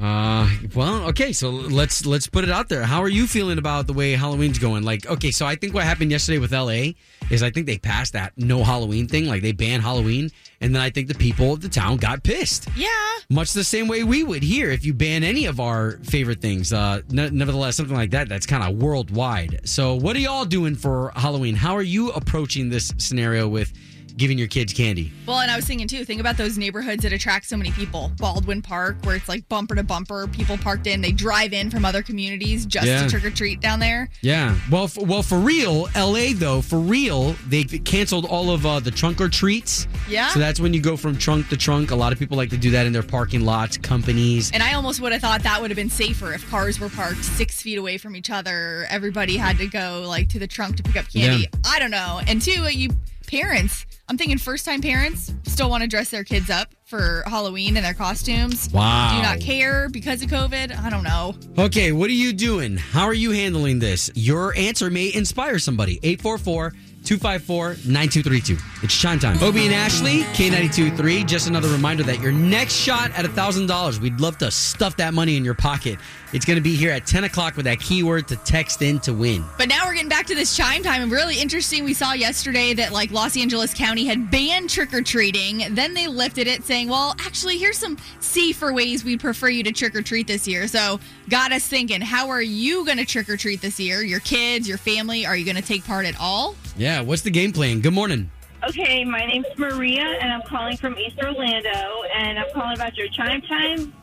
Uh, 0.00 0.48
well, 0.74 1.08
okay, 1.08 1.30
so 1.32 1.50
let's 1.50 2.06
let's 2.06 2.26
put 2.26 2.42
it 2.42 2.50
out 2.50 2.68
there. 2.70 2.84
How 2.84 3.02
are 3.02 3.08
you 3.08 3.26
feeling 3.26 3.58
about 3.58 3.86
the 3.86 3.92
way 3.92 4.12
Halloween's 4.12 4.58
going? 4.58 4.82
Like, 4.82 5.06
okay, 5.06 5.30
so 5.30 5.44
I 5.46 5.56
think 5.56 5.74
what 5.74 5.84
happened 5.84 6.10
yesterday 6.10 6.38
with 6.38 6.52
LA 6.52 6.92
is 7.30 7.42
I 7.42 7.50
think 7.50 7.66
they 7.66 7.76
passed 7.76 8.14
that 8.14 8.32
no 8.36 8.64
Halloween 8.64 9.08
thing, 9.08 9.26
like 9.26 9.42
they 9.42 9.52
banned 9.52 9.82
Halloween, 9.82 10.30
and 10.60 10.74
then 10.74 10.82
I 10.82 10.90
think 10.90 11.08
the 11.08 11.14
people 11.14 11.54
of 11.54 11.60
the 11.60 11.68
town 11.68 11.96
got 11.96 12.22
pissed. 12.22 12.68
Yeah. 12.76 12.88
Much 13.30 13.52
the 13.52 13.64
same 13.64 13.88
way 13.88 14.04
we 14.04 14.22
would 14.22 14.42
here 14.42 14.70
if 14.70 14.84
you 14.84 14.92
ban 14.92 15.24
any 15.24 15.46
of 15.46 15.58
our 15.60 15.92
favorite 16.02 16.40
things. 16.40 16.72
Uh, 16.72 17.00
ne- 17.08 17.30
nevertheless, 17.30 17.76
something 17.76 17.96
like 17.96 18.10
that 18.10 18.28
that's 18.28 18.46
kind 18.46 18.62
of 18.62 18.80
worldwide. 18.80 19.60
So, 19.64 19.94
what 19.94 20.16
are 20.16 20.20
y'all 20.20 20.44
doing 20.44 20.74
for 20.74 21.12
Halloween? 21.16 21.54
How 21.54 21.74
are 21.76 21.82
you 21.82 22.10
approaching 22.10 22.68
this 22.68 22.92
scenario 22.98 23.48
with 23.48 23.72
giving 24.16 24.38
your 24.38 24.48
kids 24.48 24.72
candy? 24.72 25.12
Well, 25.26 25.38
and 25.40 25.50
I 25.50 25.56
was 25.56 25.64
thinking 25.66 25.88
too, 25.88 26.04
think 26.04 26.20
about 26.20 26.36
those 26.36 26.58
neighborhoods 26.58 27.02
that 27.02 27.12
attract 27.12 27.46
so 27.46 27.56
many 27.56 27.70
people. 27.72 28.10
Baldwin 28.18 28.62
Park, 28.62 28.96
where 29.04 29.16
it's 29.16 29.28
like 29.28 29.48
bumper 29.48 29.74
to 29.74 29.82
bumper, 29.82 30.26
people 30.28 30.56
parked 30.58 30.86
in, 30.86 31.00
they 31.00 31.12
drive 31.12 31.52
in 31.52 31.70
from 31.70 31.84
other 31.84 32.02
communities 32.02 32.66
just 32.66 32.86
Yeah. 32.86 33.02
to 33.04 33.08
trick 33.10 33.24
or 33.24 33.30
treat 33.30 33.60
down 33.60 33.80
there. 33.80 34.08
Yeah. 34.22 34.56
Well, 34.70 34.84
f- 34.84 34.96
well, 34.98 35.22
for 35.22 35.38
real, 35.38 35.88
LA 35.96 36.32
though, 36.34 36.60
for 36.60 36.78
real, 36.78 37.34
they 37.48 37.64
canceled 37.64 38.24
all 38.26 38.50
of 38.50 38.66
uh, 38.66 38.80
the 38.80 38.90
trunk 38.90 39.20
or 39.20 39.28
treats. 39.28 39.86
Yeah. 40.08 40.28
So 40.30 40.38
that's 40.38 40.60
when 40.60 40.74
you 40.74 40.80
go 40.80 40.96
from 40.96 41.16
trunk 41.16 41.48
to 41.48 41.56
trunk. 41.56 41.90
A 41.90 41.96
lot 41.96 42.12
of 42.12 42.18
people 42.18 42.36
like 42.36 42.50
to 42.50 42.56
do 42.58 42.70
that 42.72 42.86
in 42.86 42.92
their 42.92 43.02
parking 43.02 43.42
lots, 43.44 43.76
companies. 43.76 44.50
And 44.52 44.62
I 44.62 44.74
almost 44.74 45.00
would 45.00 45.12
have 45.12 45.20
thought 45.20 45.42
that 45.42 45.60
would 45.60 45.70
have 45.70 45.76
been 45.76 45.90
safer 45.90 46.32
if 46.32 46.48
cars 46.50 46.78
were 46.80 46.88
parked 46.88 47.24
six 47.24 47.60
feet 47.62 47.78
away 47.78 47.98
from 47.98 48.16
each 48.16 48.30
other. 48.30 48.86
Everybody 48.90 49.36
had 49.36 49.58
to 49.58 49.66
go 49.66 50.04
like 50.06 50.28
to 50.30 50.38
the 50.38 50.46
trunk 50.46 50.76
to 50.76 50.82
pick 50.82 50.96
up 50.96 51.06
candy. 51.12 51.42
Yeah. 51.52 51.60
I 51.64 51.78
don't 51.78 51.90
know. 51.90 52.20
And 52.26 52.40
two, 52.42 52.62
you 52.70 52.90
parents, 53.26 53.86
I'm 54.10 54.18
thinking 54.18 54.38
first 54.38 54.64
time 54.64 54.80
parents 54.82 55.32
still 55.44 55.70
want 55.70 55.82
to 55.82 55.86
dress 55.86 56.10
their 56.10 56.24
kids 56.24 56.50
up 56.50 56.74
for 56.84 57.22
Halloween 57.26 57.76
in 57.76 57.84
their 57.84 57.94
costumes. 57.94 58.68
Wow. 58.72 59.14
Do 59.14 59.22
not 59.22 59.38
care 59.38 59.88
because 59.88 60.20
of 60.20 60.28
COVID? 60.28 60.76
I 60.76 60.90
don't 60.90 61.04
know. 61.04 61.36
Okay, 61.56 61.92
what 61.92 62.10
are 62.10 62.14
you 62.14 62.32
doing? 62.32 62.76
How 62.76 63.04
are 63.04 63.14
you 63.14 63.30
handling 63.30 63.78
this? 63.78 64.10
Your 64.16 64.52
answer 64.56 64.90
may 64.90 65.14
inspire 65.14 65.60
somebody. 65.60 66.00
844 66.02 66.72
254 67.04 67.76
9232. 67.90 68.56
It's 68.82 68.96
chime 68.96 69.18
time. 69.18 69.42
Obie 69.42 69.66
and 69.66 69.74
Ashley, 69.74 70.22
K92 70.34 70.96
3. 70.96 71.24
Just 71.24 71.48
another 71.48 71.68
reminder 71.68 72.02
that 72.04 72.20
your 72.20 72.32
next 72.32 72.74
shot 72.74 73.10
at 73.16 73.24
$1,000, 73.24 73.98
we'd 74.00 74.20
love 74.20 74.38
to 74.38 74.50
stuff 74.50 74.96
that 74.96 75.14
money 75.14 75.36
in 75.36 75.44
your 75.44 75.54
pocket. 75.54 75.98
It's 76.32 76.44
going 76.44 76.56
to 76.56 76.62
be 76.62 76.76
here 76.76 76.92
at 76.92 77.06
10 77.06 77.24
o'clock 77.24 77.56
with 77.56 77.64
that 77.64 77.80
keyword 77.80 78.28
to 78.28 78.36
text 78.36 78.82
in 78.82 79.00
to 79.00 79.12
win. 79.12 79.44
But 79.58 79.68
now 79.68 79.84
we're 79.86 79.94
getting 79.94 80.08
back 80.08 80.26
to 80.26 80.34
this 80.34 80.56
chime 80.56 80.82
time. 80.82 81.02
And 81.02 81.10
really 81.10 81.40
interesting, 81.40 81.84
we 81.84 81.92
saw 81.92 82.12
yesterday 82.12 82.72
that 82.74 82.92
like 82.92 83.10
Los 83.10 83.36
Angeles 83.36 83.74
County 83.74 84.04
had 84.04 84.30
banned 84.30 84.70
trick 84.70 84.94
or 84.94 85.02
treating. 85.02 85.74
Then 85.74 85.94
they 85.94 86.06
lifted 86.06 86.46
it, 86.46 86.64
saying, 86.64 86.88
well, 86.88 87.16
actually, 87.20 87.58
here's 87.58 87.78
some 87.78 87.96
safer 88.20 88.72
ways 88.72 89.04
we'd 89.04 89.20
prefer 89.20 89.48
you 89.48 89.64
to 89.64 89.72
trick 89.72 89.96
or 89.96 90.02
treat 90.02 90.26
this 90.28 90.46
year. 90.46 90.68
So 90.68 91.00
got 91.28 91.50
us 91.50 91.66
thinking, 91.66 92.00
how 92.00 92.28
are 92.28 92.42
you 92.42 92.84
going 92.84 92.98
to 92.98 93.04
trick 93.04 93.28
or 93.28 93.36
treat 93.36 93.60
this 93.60 93.80
year? 93.80 94.02
Your 94.02 94.20
kids, 94.20 94.68
your 94.68 94.78
family? 94.78 95.26
Are 95.26 95.36
you 95.36 95.44
going 95.44 95.56
to 95.56 95.62
take 95.62 95.84
part 95.84 96.06
at 96.06 96.14
all? 96.20 96.54
Yeah, 96.76 97.00
what's 97.02 97.22
the 97.22 97.30
game 97.30 97.52
plan? 97.52 97.80
Good 97.80 97.92
morning. 97.92 98.30
Okay, 98.68 99.04
my 99.04 99.24
name's 99.24 99.46
Maria, 99.56 100.02
and 100.02 100.32
I'm 100.32 100.42
calling 100.42 100.76
from 100.76 100.96
East 100.98 101.18
Orlando, 101.18 102.02
and 102.14 102.38
I'm 102.38 102.52
calling 102.52 102.76
about 102.76 102.96
your 102.96 103.08
chime 103.08 103.42
time. 103.42 103.94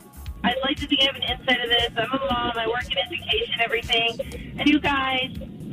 I'd 0.44 0.56
like 0.62 0.76
to 0.78 0.86
give 0.86 1.14
an 1.14 1.22
insight 1.22 1.60
of 1.60 1.68
this. 1.68 1.90
I'm 1.96 2.12
a 2.12 2.18
mom. 2.18 2.52
I 2.56 2.66
work 2.66 2.84
in 2.90 2.98
education, 2.98 3.54
everything. 3.60 4.54
And 4.58 4.68
you 4.68 4.80
guys, 4.80 5.30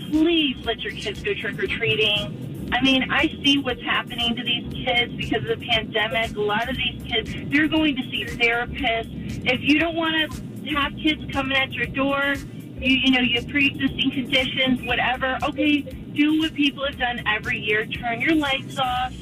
please 0.10 0.58
let 0.66 0.82
your 0.82 0.94
kids 0.94 1.22
go 1.22 1.34
trick 1.34 1.62
or 1.62 1.68
treating. 1.68 2.70
I 2.72 2.82
mean, 2.82 3.12
I 3.12 3.28
see 3.44 3.60
what's 3.60 3.82
happening 3.84 4.36
to 4.36 4.44
these 4.44 4.86
kids 4.86 5.14
because 5.14 5.44
of 5.50 5.60
the 5.60 5.66
pandemic. 5.68 6.36
A 6.36 6.42
lot 6.42 6.70
of 6.70 6.76
these 6.76 7.02
kids, 7.04 7.32
they're 7.52 7.68
going 7.68 7.96
to 7.96 8.04
see 8.10 8.26
therapists. 8.26 9.46
If 9.46 9.62
you 9.62 9.80
don't 9.80 9.96
want 9.96 10.32
to 10.32 10.70
have 10.76 10.96
kids 10.96 11.22
coming 11.32 11.58
at 11.58 11.72
your 11.74 11.86
door, 11.86 12.34
you, 12.80 12.98
you 12.98 13.12
know, 13.12 13.22
you 13.22 13.40
have 13.40 13.48
pre-existing 13.50 14.12
conditions, 14.12 14.82
whatever. 14.84 15.38
Okay, 15.44 15.82
do 16.16 16.40
what 16.40 16.54
people 16.54 16.86
have 16.86 16.98
done 16.98 17.22
every 17.28 17.60
year. 17.60 17.86
Turn 17.86 18.22
your 18.22 18.36
lights 18.36 18.78
off. 18.78 19.14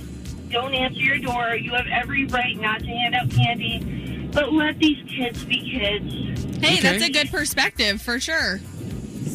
Don't 0.49 0.73
answer 0.73 0.99
your 0.99 1.17
door. 1.17 1.55
You 1.55 1.71
have 1.71 1.87
every 1.87 2.25
right 2.25 2.55
not 2.59 2.79
to 2.81 2.87
hand 2.87 3.15
out 3.15 3.29
candy. 3.31 4.29
But 4.31 4.53
let 4.53 4.79
these 4.79 5.03
kids 5.09 5.43
be 5.43 5.59
kids. 5.69 6.63
Hey, 6.63 6.79
that's 6.79 7.03
a 7.03 7.09
good 7.09 7.29
perspective 7.29 8.01
for 8.01 8.19
sure. 8.19 8.59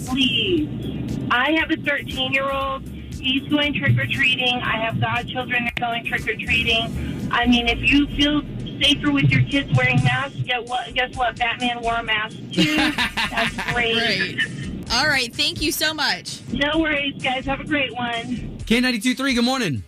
Please. 0.06 0.68
I 1.30 1.52
have 1.52 1.70
a 1.70 1.76
13 1.76 2.32
year 2.32 2.50
old. 2.50 2.82
He's 2.88 3.48
going 3.48 3.74
trick 3.74 3.98
or 3.98 4.06
treating. 4.06 4.54
I 4.62 4.78
have 4.84 5.00
godchildren 5.00 5.64
that 5.64 5.76
are 5.76 5.88
going 5.88 6.06
trick 6.06 6.22
or 6.22 6.36
treating. 6.36 7.28
I 7.30 7.46
mean, 7.46 7.68
if 7.68 7.80
you 7.80 8.06
feel 8.16 8.42
safer 8.80 9.10
with 9.10 9.30
your 9.30 9.42
kids 9.42 9.70
wearing 9.76 10.02
masks, 10.04 10.36
guess 10.44 10.68
what? 10.68 10.94
Guess 10.94 11.16
what? 11.16 11.36
Batman 11.36 11.82
wore 11.82 11.96
a 11.96 12.02
mask 12.02 12.36
too. 12.52 12.76
That's 13.30 13.72
great. 13.72 14.38
All 14.90 15.06
right. 15.06 15.34
Thank 15.34 15.60
you 15.60 15.70
so 15.72 15.92
much. 15.92 16.40
No 16.52 16.78
worries, 16.78 17.22
guys. 17.22 17.44
Have 17.46 17.60
a 17.60 17.64
great 17.64 17.92
one. 17.92 18.58
K92 18.64 19.16
3, 19.16 19.34
good 19.34 19.44
morning. 19.44 19.82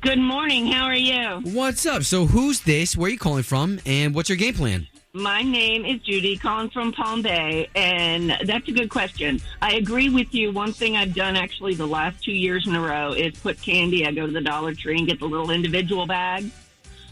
Good 0.00 0.18
morning. 0.18 0.66
How 0.66 0.84
are 0.84 0.94
you? 0.94 1.40
What's 1.52 1.84
up? 1.84 2.04
So, 2.04 2.26
who's 2.26 2.60
this? 2.60 2.96
Where 2.96 3.08
are 3.08 3.10
you 3.10 3.18
calling 3.18 3.42
from? 3.42 3.80
And 3.84 4.14
what's 4.14 4.28
your 4.28 4.38
game 4.38 4.54
plan? 4.54 4.86
My 5.12 5.42
name 5.42 5.84
is 5.84 6.00
Judy, 6.02 6.36
calling 6.36 6.70
from 6.70 6.92
Palm 6.92 7.22
Bay, 7.22 7.68
and 7.74 8.36
that's 8.44 8.68
a 8.68 8.72
good 8.72 8.90
question. 8.90 9.40
I 9.60 9.74
agree 9.74 10.10
with 10.10 10.32
you. 10.34 10.52
One 10.52 10.72
thing 10.72 10.96
I've 10.96 11.14
done 11.14 11.34
actually 11.34 11.74
the 11.74 11.86
last 11.86 12.22
two 12.22 12.32
years 12.32 12.66
in 12.66 12.74
a 12.74 12.80
row 12.80 13.12
is 13.12 13.36
put 13.38 13.60
candy. 13.60 14.06
I 14.06 14.12
go 14.12 14.26
to 14.26 14.32
the 14.32 14.40
Dollar 14.40 14.74
Tree 14.74 14.98
and 14.98 15.08
get 15.08 15.18
the 15.18 15.26
little 15.26 15.50
individual 15.50 16.06
bag. 16.06 16.50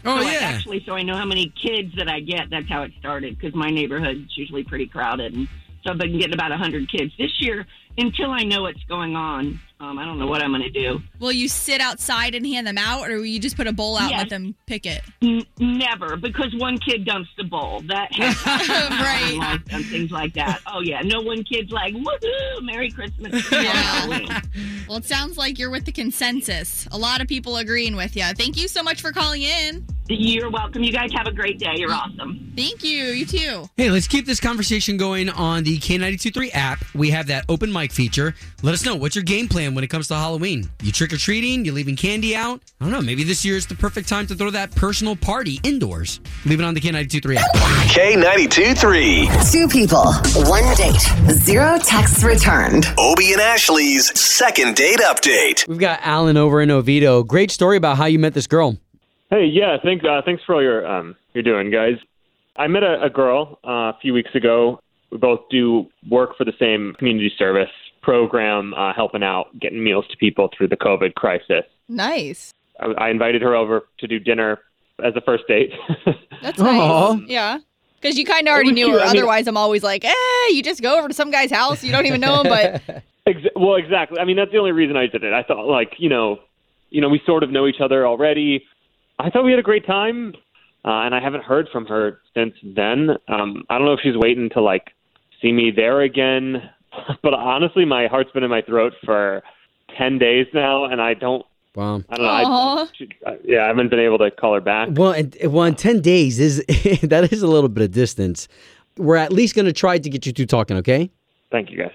Oh, 0.05 0.21
so 0.21 0.27
I 0.27 0.31
yeah. 0.31 0.39
actually, 0.41 0.83
so 0.85 0.93
I 0.93 1.01
know 1.01 1.17
how 1.17 1.25
many 1.25 1.51
kids 1.61 1.95
that 1.97 2.07
I 2.07 2.21
get. 2.21 2.49
That's 2.49 2.69
how 2.69 2.83
it 2.83 2.93
started 2.99 3.37
because 3.37 3.53
my 3.55 3.69
neighborhood's 3.69 4.37
usually 4.37 4.63
pretty 4.63 4.87
crowded, 4.87 5.33
and 5.33 5.47
So 5.83 5.91
I've 5.91 5.97
been 5.97 6.17
getting 6.17 6.33
about 6.33 6.49
100 6.51 6.89
kids. 6.91 7.13
This 7.17 7.31
year, 7.41 7.65
until 7.97 8.31
I 8.31 8.43
know 8.43 8.63
what's 8.63 8.83
going 8.83 9.15
on, 9.15 9.59
um, 9.79 9.99
I 9.99 10.05
don't 10.05 10.17
know 10.19 10.25
what 10.27 10.41
I'm 10.41 10.51
going 10.51 10.63
to 10.63 10.69
do. 10.71 10.99
Will 11.19 11.31
you 11.31 11.47
sit 11.47 11.79
outside 11.81 12.33
and 12.35 12.45
hand 12.45 12.65
them 12.67 12.77
out, 12.77 13.09
or 13.09 13.17
will 13.17 13.25
you 13.25 13.39
just 13.39 13.55
put 13.55 13.67
a 13.67 13.71
bowl 13.73 13.95
out 13.95 14.09
and 14.11 14.17
let 14.17 14.29
them 14.29 14.55
pick 14.65 14.85
it? 14.85 15.01
N- 15.21 15.43
never, 15.59 16.15
because 16.17 16.53
one 16.57 16.77
kid 16.79 17.05
dumps 17.05 17.29
the 17.37 17.43
bowl. 17.43 17.81
That 17.87 18.09
Right. 18.17 19.37
right. 19.39 19.59
and 19.71 19.85
things 19.85 20.11
like 20.11 20.33
that. 20.33 20.61
Oh 20.67 20.81
yeah, 20.81 21.01
no 21.03 21.21
one 21.21 21.43
kid's 21.43 21.71
like, 21.71 21.93
"Woohoo! 21.93 22.63
Merry 22.63 22.89
Christmas!" 22.91 23.51
Yeah. 23.51 24.41
Well, 24.87 24.97
it 24.97 25.05
sounds 25.05 25.37
like 25.37 25.59
you're 25.59 25.69
with 25.69 25.85
the 25.85 25.91
consensus. 25.91 26.87
A 26.91 26.97
lot 26.97 27.21
of 27.21 27.27
people 27.27 27.57
agreeing 27.57 27.95
with 27.95 28.15
you. 28.15 28.23
Thank 28.35 28.57
you 28.57 28.67
so 28.67 28.81
much 28.83 29.01
for 29.01 29.11
calling 29.11 29.43
in. 29.43 29.85
You're 30.09 30.49
welcome. 30.49 30.83
You 30.83 30.91
guys 30.93 31.11
have 31.13 31.27
a 31.27 31.33
great 31.33 31.59
day. 31.59 31.73
You're 31.75 31.91
awesome. 31.93 32.53
Thank 32.55 32.83
you. 32.83 33.05
You 33.07 33.25
too. 33.25 33.69
Hey, 33.75 33.89
let's 33.89 34.07
keep 34.07 34.25
this 34.25 34.39
conversation 34.39 34.97
going 34.97 35.29
on 35.29 35.63
the 35.63 35.77
K923 35.77 36.51
app. 36.53 36.83
We 36.95 37.09
have 37.11 37.27
that 37.27 37.45
open 37.49 37.71
mic 37.71 37.91
feature. 37.91 38.33
Let 38.63 38.73
us 38.73 38.85
know 38.85 38.95
what's 38.95 39.15
your 39.15 39.23
game 39.23 39.47
plan 39.47 39.75
when 39.75 39.83
it 39.83 39.89
comes 39.89 40.07
to 40.07 40.15
Halloween. 40.15 40.69
You 40.81 40.91
trick 40.91 41.11
or 41.11 41.17
treating? 41.17 41.65
You 41.65 41.73
leaving 41.73 41.95
candy 41.95 42.35
out? 42.35 42.61
I 42.79 42.85
don't 42.85 42.93
know. 42.93 43.01
Maybe 43.01 43.23
this 43.23 43.43
year 43.43 43.57
is 43.57 43.67
the 43.67 43.75
perfect 43.75 44.07
time 44.07 44.27
to 44.27 44.35
throw 44.35 44.49
that 44.51 44.73
personal 44.75 45.15
party 45.15 45.59
indoors. 45.63 46.19
Leave 46.45 46.59
it 46.59 46.63
on 46.63 46.73
the 46.73 46.81
K923 46.81 47.35
app. 47.35 47.51
K92 47.91 48.77
3. 48.77 49.29
Two 49.51 49.67
people, 49.67 50.13
one 50.49 50.75
date, 50.75 51.01
zero 51.31 51.77
texts 51.79 52.23
returned. 52.23 52.85
Obie 52.97 53.33
and 53.33 53.41
Ashley's 53.41 54.17
second 54.19 54.75
date 54.75 54.99
update. 54.99 55.67
We've 55.67 55.77
got 55.79 55.99
Alan 56.01 56.37
over 56.37 56.61
in 56.61 56.71
Oviedo. 56.71 57.23
Great 57.23 57.51
story 57.51 57.77
about 57.77 57.97
how 57.97 58.05
you 58.05 58.19
met 58.19 58.33
this 58.33 58.47
girl. 58.47 58.77
Hey, 59.29 59.45
yeah, 59.45 59.77
thanks. 59.83 60.05
Uh, 60.05 60.21
thanks 60.23 60.43
for 60.45 60.55
all 60.55 60.61
your 60.63 60.87
um, 60.87 61.15
you're 61.33 61.43
doing, 61.43 61.69
guys. 61.71 61.95
I 62.55 62.67
met 62.67 62.83
a, 62.83 63.01
a 63.03 63.09
girl 63.09 63.59
uh, 63.65 63.91
a 63.91 63.97
few 64.01 64.13
weeks 64.13 64.33
ago. 64.35 64.79
We 65.11 65.17
both 65.17 65.41
do 65.49 65.87
work 66.09 66.37
for 66.37 66.45
the 66.45 66.53
same 66.59 66.93
community 66.97 67.31
service 67.37 67.69
program, 68.01 68.73
uh, 68.73 68.93
helping 68.93 69.23
out 69.23 69.47
getting 69.59 69.83
meals 69.83 70.05
to 70.11 70.17
people 70.17 70.49
through 70.57 70.69
the 70.69 70.77
COVID 70.77 71.15
crisis. 71.15 71.65
Nice. 71.89 72.53
I, 72.79 72.85
I 72.97 73.09
invited 73.09 73.41
her 73.41 73.53
over 73.55 73.83
to 73.99 74.07
do 74.07 74.19
dinner 74.19 74.59
as 75.03 75.13
a 75.15 75.21
first 75.21 75.43
date. 75.47 75.71
That's 76.41 76.59
Aw. 76.59 77.13
nice. 77.15 77.29
Yeah. 77.29 77.59
Because 78.01 78.17
you 78.17 78.25
kind 78.25 78.47
of 78.47 78.53
already 78.53 78.71
knew 78.71 78.91
her. 78.91 78.99
I 78.99 79.07
mean- 79.07 79.17
Otherwise, 79.17 79.47
I'm 79.47 79.57
always 79.57 79.83
like, 79.83 80.05
eh, 80.05 80.47
you 80.49 80.61
just 80.63 80.81
go 80.81 80.97
over 80.97 81.07
to 81.07 81.13
some 81.13 81.31
guy's 81.31 81.51
house. 81.51 81.83
You 81.83 81.91
don't 81.91 82.05
even 82.05 82.21
know 82.21 82.41
him, 82.41 82.47
but 82.47 83.03
Ex- 83.27 83.39
well, 83.55 83.75
exactly. 83.75 84.19
I 84.19 84.25
mean, 84.25 84.37
that's 84.37 84.51
the 84.51 84.57
only 84.57 84.71
reason 84.71 84.95
I 84.95 85.07
did 85.07 85.23
it. 85.23 85.33
I 85.33 85.43
thought, 85.43 85.67
like, 85.67 85.93
you 85.97 86.07
know, 86.07 86.39
you 86.91 87.01
know, 87.01 87.09
we 87.09 87.21
sort 87.25 87.43
of 87.43 87.49
know 87.49 87.67
each 87.67 87.81
other 87.81 88.07
already. 88.07 88.63
I 89.19 89.29
thought 89.29 89.43
we 89.43 89.51
had 89.51 89.59
a 89.59 89.63
great 89.63 89.85
time, 89.85 90.33
uh, 90.85 91.01
and 91.01 91.15
I 91.15 91.19
haven't 91.19 91.43
heard 91.43 91.67
from 91.71 91.85
her 91.87 92.19
since 92.35 92.53
then. 92.63 93.11
Um, 93.27 93.63
I 93.69 93.77
don't 93.77 93.85
know 93.85 93.93
if 93.93 93.99
she's 94.03 94.15
waiting 94.15 94.49
to 94.51 94.61
like 94.61 94.91
see 95.41 95.51
me 95.51 95.71
there 95.75 96.01
again, 96.01 96.69
but 97.23 97.33
honestly, 97.33 97.83
my 97.83 98.07
heart's 98.07 98.31
been 98.31 98.43
in 98.43 98.49
my 98.49 98.61
throat 98.61 98.93
for 99.03 99.41
ten 99.97 100.19
days 100.19 100.45
now, 100.53 100.85
and 100.85 101.01
I 101.01 101.15
don't. 101.15 101.45
Wow. 101.75 102.01
I 102.09 102.15
don't 102.15 102.25
know. 102.25 102.31
I, 102.31 102.87
she, 102.97 103.09
uh, 103.25 103.33
yeah, 103.43 103.65
I 103.65 103.67
haven't 103.67 103.89
been 103.89 103.99
able 103.99 104.17
to 104.19 104.31
call 104.31 104.55
her 104.55 104.61
back. 104.61 104.89
Well, 104.91 105.11
and, 105.11 105.35
well, 105.45 105.65
in 105.65 105.75
ten 105.75 105.99
days 105.99 106.39
is 106.39 106.57
that 107.03 107.29
is 107.31 107.41
a 107.41 107.47
little 107.47 107.69
bit 107.69 107.83
of 107.83 107.91
distance. 107.91 108.47
We're 108.97 109.15
at 109.15 109.31
least 109.31 109.55
going 109.55 109.65
to 109.65 109.73
try 109.73 109.97
to 109.97 110.09
get 110.09 110.25
you 110.25 110.31
two 110.31 110.45
talking. 110.45 110.77
Okay. 110.77 111.09
Thank 111.51 111.71
you, 111.71 111.77
guys. 111.77 111.91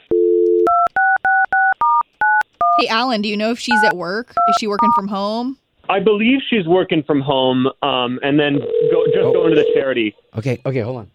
hey, 2.78 2.88
Alan, 2.88 3.22
do 3.22 3.28
you 3.28 3.37
know 3.37 3.50
if 3.50 3.58
she's 3.58 3.82
at 3.85 3.96
work? 3.96 4.30
Is 4.30 4.56
she 4.58 4.66
working 4.66 4.90
from 4.96 5.08
home? 5.08 5.58
I 5.92 6.00
believe 6.00 6.40
she's 6.48 6.66
working 6.66 7.02
from 7.02 7.20
home, 7.20 7.66
um, 7.83 8.18
and 8.22 8.40
then 8.40 8.59
go, 8.90 9.05
just 9.07 9.35
going 9.35 9.50
to 9.50 9.57
the 9.57 9.70
charity. 9.74 10.14
Okay. 10.38 10.59
Okay. 10.64 10.81
Hold 10.81 10.96
on. 10.96 11.11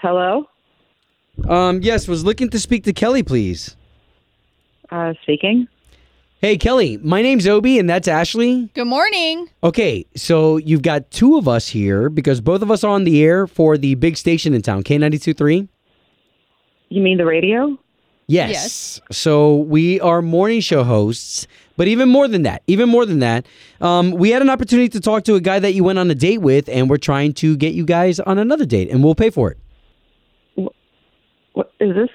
Hello? 0.00 0.46
Um. 1.48 1.80
Yes. 1.82 2.06
Was 2.06 2.24
looking 2.24 2.48
to 2.50 2.60
speak 2.60 2.84
to 2.84 2.92
Kelly, 2.92 3.24
please. 3.24 3.76
Uh, 4.88 5.14
speaking. 5.22 5.66
Hey, 6.40 6.56
Kelly. 6.56 6.98
My 6.98 7.20
name's 7.20 7.48
Obie, 7.48 7.80
and 7.80 7.90
that's 7.90 8.06
Ashley. 8.06 8.70
Good 8.74 8.84
morning. 8.86 9.50
Okay, 9.64 10.06
so 10.14 10.58
you've 10.58 10.82
got 10.82 11.10
two 11.10 11.36
of 11.36 11.48
us 11.48 11.66
here 11.66 12.08
because 12.08 12.40
both 12.40 12.62
of 12.62 12.70
us 12.70 12.84
are 12.84 12.92
on 12.92 13.02
the 13.02 13.24
air 13.24 13.48
for 13.48 13.76
the 13.76 13.96
big 13.96 14.16
station 14.16 14.54
in 14.54 14.62
town, 14.62 14.84
K92.3. 14.84 15.66
You 16.90 17.02
mean 17.02 17.18
the 17.18 17.26
radio? 17.26 17.76
Yes. 18.28 19.00
So 19.10 19.56
we 19.56 20.00
are 20.00 20.20
morning 20.20 20.60
show 20.60 20.84
hosts, 20.84 21.46
but 21.78 21.88
even 21.88 22.10
more 22.10 22.28
than 22.28 22.42
that, 22.42 22.62
even 22.66 22.88
more 22.88 23.06
than 23.06 23.20
that, 23.20 23.46
um, 23.80 24.10
we 24.10 24.30
had 24.30 24.42
an 24.42 24.50
opportunity 24.50 24.90
to 24.90 25.00
talk 25.00 25.24
to 25.24 25.34
a 25.34 25.40
guy 25.40 25.58
that 25.58 25.72
you 25.72 25.82
went 25.82 25.98
on 25.98 26.10
a 26.10 26.14
date 26.14 26.38
with, 26.38 26.68
and 26.68 26.90
we're 26.90 26.98
trying 26.98 27.32
to 27.34 27.56
get 27.56 27.72
you 27.72 27.86
guys 27.86 28.20
on 28.20 28.38
another 28.38 28.66
date, 28.66 28.90
and 28.90 29.02
we'll 29.02 29.14
pay 29.14 29.30
for 29.30 29.50
it. 29.50 29.58
What 31.54 31.72
is 31.80 31.94
this? 31.94 32.10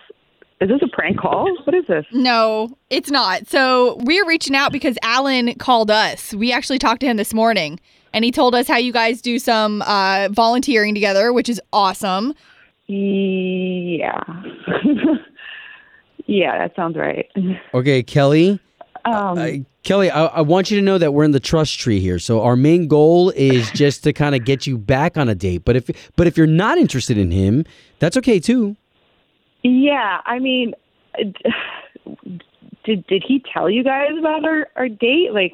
Is 0.62 0.70
this 0.70 0.82
a 0.84 0.88
prank 0.88 1.20
call? 1.20 1.50
What 1.66 1.76
is 1.76 1.86
this? 1.88 2.06
No, 2.12 2.78
it's 2.90 3.10
not. 3.10 3.48
So 3.48 3.98
we're 4.02 4.26
reaching 4.26 4.56
out 4.56 4.72
because 4.72 4.98
Alan 5.02 5.56
called 5.56 5.90
us. 5.92 6.34
We 6.34 6.54
actually 6.54 6.80
talked 6.80 7.02
to 7.02 7.08
him 7.08 7.18
this 7.18 7.34
morning, 7.34 7.80
and 8.14 8.24
he 8.24 8.32
told 8.32 8.54
us 8.54 8.68
how 8.68 8.78
you 8.78 8.94
guys 8.94 9.20
do 9.20 9.40
some 9.40 9.82
uh, 9.82 10.30
volunteering 10.32 10.94
together, 10.94 11.34
which 11.34 11.50
is 11.50 11.60
awesome. 11.74 12.36
Yeah. 12.88 14.22
yeah, 16.26 16.58
that 16.58 16.76
sounds 16.76 16.96
right. 16.98 17.30
Okay, 17.74 18.04
Kelly. 18.04 18.60
Um, 19.06 19.38
Uh, 19.38 19.50
Kelly, 19.84 20.10
I, 20.10 20.26
I 20.28 20.42
want 20.42 20.72
you 20.72 20.78
to 20.78 20.82
know 20.82 20.98
that 20.98 21.14
we're 21.14 21.26
in 21.26 21.32
the 21.32 21.40
trust 21.42 21.78
tree 21.78 22.00
here. 22.00 22.18
So 22.18 22.42
our 22.42 22.56
main 22.56 22.88
goal 22.88 23.32
is 23.32 23.70
just 23.74 24.04
to 24.06 24.14
kind 24.14 24.34
of 24.34 24.46
get 24.46 24.66
you 24.66 24.78
back 24.78 25.18
on 25.18 25.28
a 25.28 25.36
date. 25.36 25.66
But 25.66 25.76
if 25.76 25.90
but 26.16 26.26
if 26.26 26.38
you're 26.38 26.48
not 26.48 26.78
interested 26.78 27.18
in 27.18 27.30
him, 27.32 27.66
that's 28.00 28.16
okay 28.18 28.40
too. 28.40 28.78
yeah, 29.64 30.22
I 30.26 30.40
mean, 30.40 30.74
did 32.86 33.06
did 33.08 33.24
he 33.28 33.44
tell 33.54 33.70
you 33.70 33.84
guys 33.84 34.12
about 34.18 34.46
our, 34.46 34.68
our 34.76 34.88
date? 34.90 35.34
Like, 35.34 35.52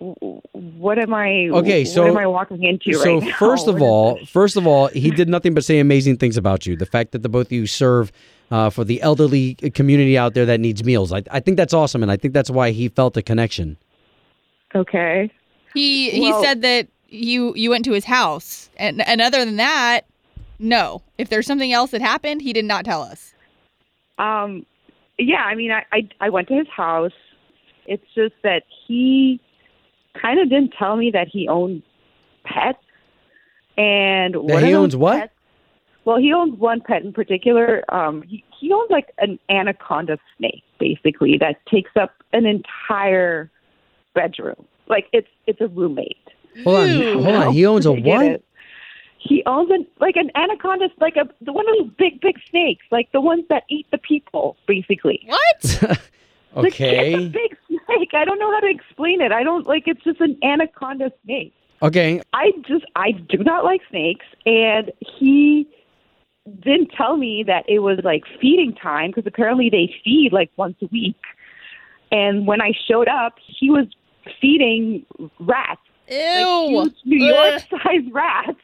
what 0.52 1.00
am 1.00 1.14
I? 1.14 1.50
Okay, 1.52 1.86
so 1.86 2.02
what 2.04 2.12
am 2.12 2.18
I 2.18 2.28
walking 2.28 2.64
into 2.64 2.94
so 2.94 3.18
right 3.18 3.24
now? 3.24 3.36
first 3.38 3.68
of 3.68 3.82
all, 3.82 4.24
first 4.26 4.58
of 4.58 4.66
all, 4.68 4.88
he 4.88 5.12
did 5.12 5.30
nothing 5.30 5.54
but 5.54 5.64
say 5.64 5.80
amazing 5.80 6.18
things 6.18 6.38
about 6.38 6.66
you. 6.66 6.76
The 6.76 6.86
fact 6.86 7.12
that 7.12 7.24
the 7.24 7.30
both 7.30 7.48
of 7.48 7.52
you 7.52 7.68
serve 7.68 8.12
uh, 8.52 8.70
for 8.70 8.84
the 8.84 9.02
elderly 9.02 9.56
community 9.56 10.18
out 10.18 10.34
there 10.34 10.46
that 10.46 10.60
needs 10.60 10.84
meals, 10.84 11.12
I, 11.14 11.24
I 11.32 11.40
think 11.40 11.58
that's 11.58 11.74
awesome, 11.74 12.02
and 12.04 12.12
I 12.12 12.18
think 12.18 12.34
that's 12.34 12.50
why 12.50 12.72
he 12.72 12.90
felt 12.90 13.16
a 13.18 13.22
connection. 13.22 13.78
Okay. 14.76 15.32
He 15.74 16.10
he 16.12 16.32
Well- 16.32 16.44
said 16.44 16.62
that 16.64 16.88
you 17.10 17.54
you 17.56 17.70
went 17.72 17.86
to 17.86 17.92
his 17.94 18.06
house, 18.06 18.70
and 18.78 19.02
and 19.08 19.22
other 19.22 19.44
than 19.44 19.56
that, 19.58 20.02
no. 20.60 21.02
If 21.18 21.30
there's 21.30 21.48
something 21.48 21.74
else 21.74 21.92
that 21.92 22.02
happened, 22.02 22.42
he 22.42 22.54
did 22.54 22.66
not 22.66 22.86
tell 22.86 23.02
us. 23.02 23.34
Um, 24.18 24.66
yeah, 25.18 25.44
I 25.44 25.56
mean, 25.56 25.72
I, 25.72 25.86
I 25.92 26.10
I 26.22 26.30
went 26.30 26.48
to 26.50 26.56
his 26.56 26.68
house. 26.68 27.14
It's 27.88 28.06
just 28.14 28.36
that 28.44 28.64
he 28.88 29.40
kind 30.22 30.40
of 30.40 30.50
didn't 30.50 30.74
tell 30.78 30.98
me 30.98 31.10
that 31.12 31.28
he 31.28 31.48
owned 31.48 31.82
pets, 32.44 32.78
and 33.78 34.34
That 34.36 34.44
one 34.44 34.64
he 34.64 34.72
of 34.72 34.80
owns 34.82 34.94
those 34.94 35.00
what? 35.00 35.32
Pets- 36.00 36.06
well, 36.06 36.18
he 36.18 36.34
owns 36.34 36.58
one 36.60 36.82
pet 36.82 37.04
in 37.04 37.14
particular. 37.14 37.84
Um, 37.94 38.22
he 38.24 38.44
he 38.60 38.72
owns 38.74 38.90
like 38.90 39.12
an 39.20 39.40
anaconda 39.50 40.18
snake, 40.38 40.64
basically 40.80 41.38
that 41.40 41.58
takes 41.68 41.92
up 42.00 42.12
an 42.34 42.46
entire 42.46 43.50
bedroom. 44.14 44.66
Like 44.88 45.08
it's 45.14 45.28
it's 45.48 45.62
a 45.62 45.68
roommate. 45.68 46.18
Hold 46.64 46.78
on, 46.78 47.24
hold 47.24 47.28
on. 47.36 47.54
He 47.54 47.66
owns 47.66 47.86
a 47.86 47.94
You 47.94 48.02
get 48.02 48.16
what? 48.18 48.26
it? 48.26 48.46
He 49.20 49.44
owns 49.46 49.70
an 49.72 49.86
like 50.00 50.16
an 50.16 50.32
anaconda, 50.36 50.90
like 51.00 51.16
a 51.16 51.28
the 51.42 51.52
one 51.54 51.68
of 51.70 51.76
those 51.78 51.94
big 51.98 52.22
big 52.22 52.38
snakes, 52.50 52.86
like 52.92 53.12
the 53.12 53.22
ones 53.22 53.44
that 53.50 53.64
eat 53.70 53.86
the 53.92 53.98
people, 53.98 54.58
basically. 54.68 55.26
What? 55.28 56.00
Okay. 56.56 57.14
It's 57.14 57.26
a 57.26 57.30
big 57.30 57.58
snake. 57.68 58.10
I 58.14 58.26
don't 58.26 58.40
know 58.40 58.52
how 58.52 58.60
to 58.60 58.68
explain 58.68 59.22
it. 59.22 59.32
I 59.32 59.44
don't 59.44 59.68
like. 59.68 59.84
It's 59.86 60.04
just 60.04 60.20
an 60.20 60.36
anaconda 60.44 61.12
snake. 61.24 61.54
Okay. 61.84 62.22
I 62.34 62.52
just 62.68 62.86
I 62.96 63.12
do 63.12 63.38
not 63.44 63.64
like 63.64 63.82
snakes, 63.90 64.26
and 64.48 64.92
he 65.00 65.68
didn't 66.62 66.92
tell 66.98 67.18
me 67.18 67.44
that 67.48 67.66
it 67.68 67.80
was 67.80 68.00
like 68.04 68.24
feeding 68.42 68.74
time 68.76 69.12
because 69.12 69.26
apparently 69.26 69.70
they 69.70 69.94
feed 70.04 70.32
like 70.32 70.52
once 70.58 70.76
a 70.82 70.88
week. 70.88 71.20
And 72.12 72.48
when 72.48 72.62
I 72.62 72.72
showed 72.88 73.08
up, 73.08 73.36
he 73.46 73.70
was 73.70 73.86
feeding 74.42 75.06
rats, 75.40 75.82
Ew. 76.10 76.18
like 76.18 76.92
huge 76.92 76.96
New 77.06 77.26
York 77.26 77.62
sized 77.70 78.12
rats. 78.14 78.60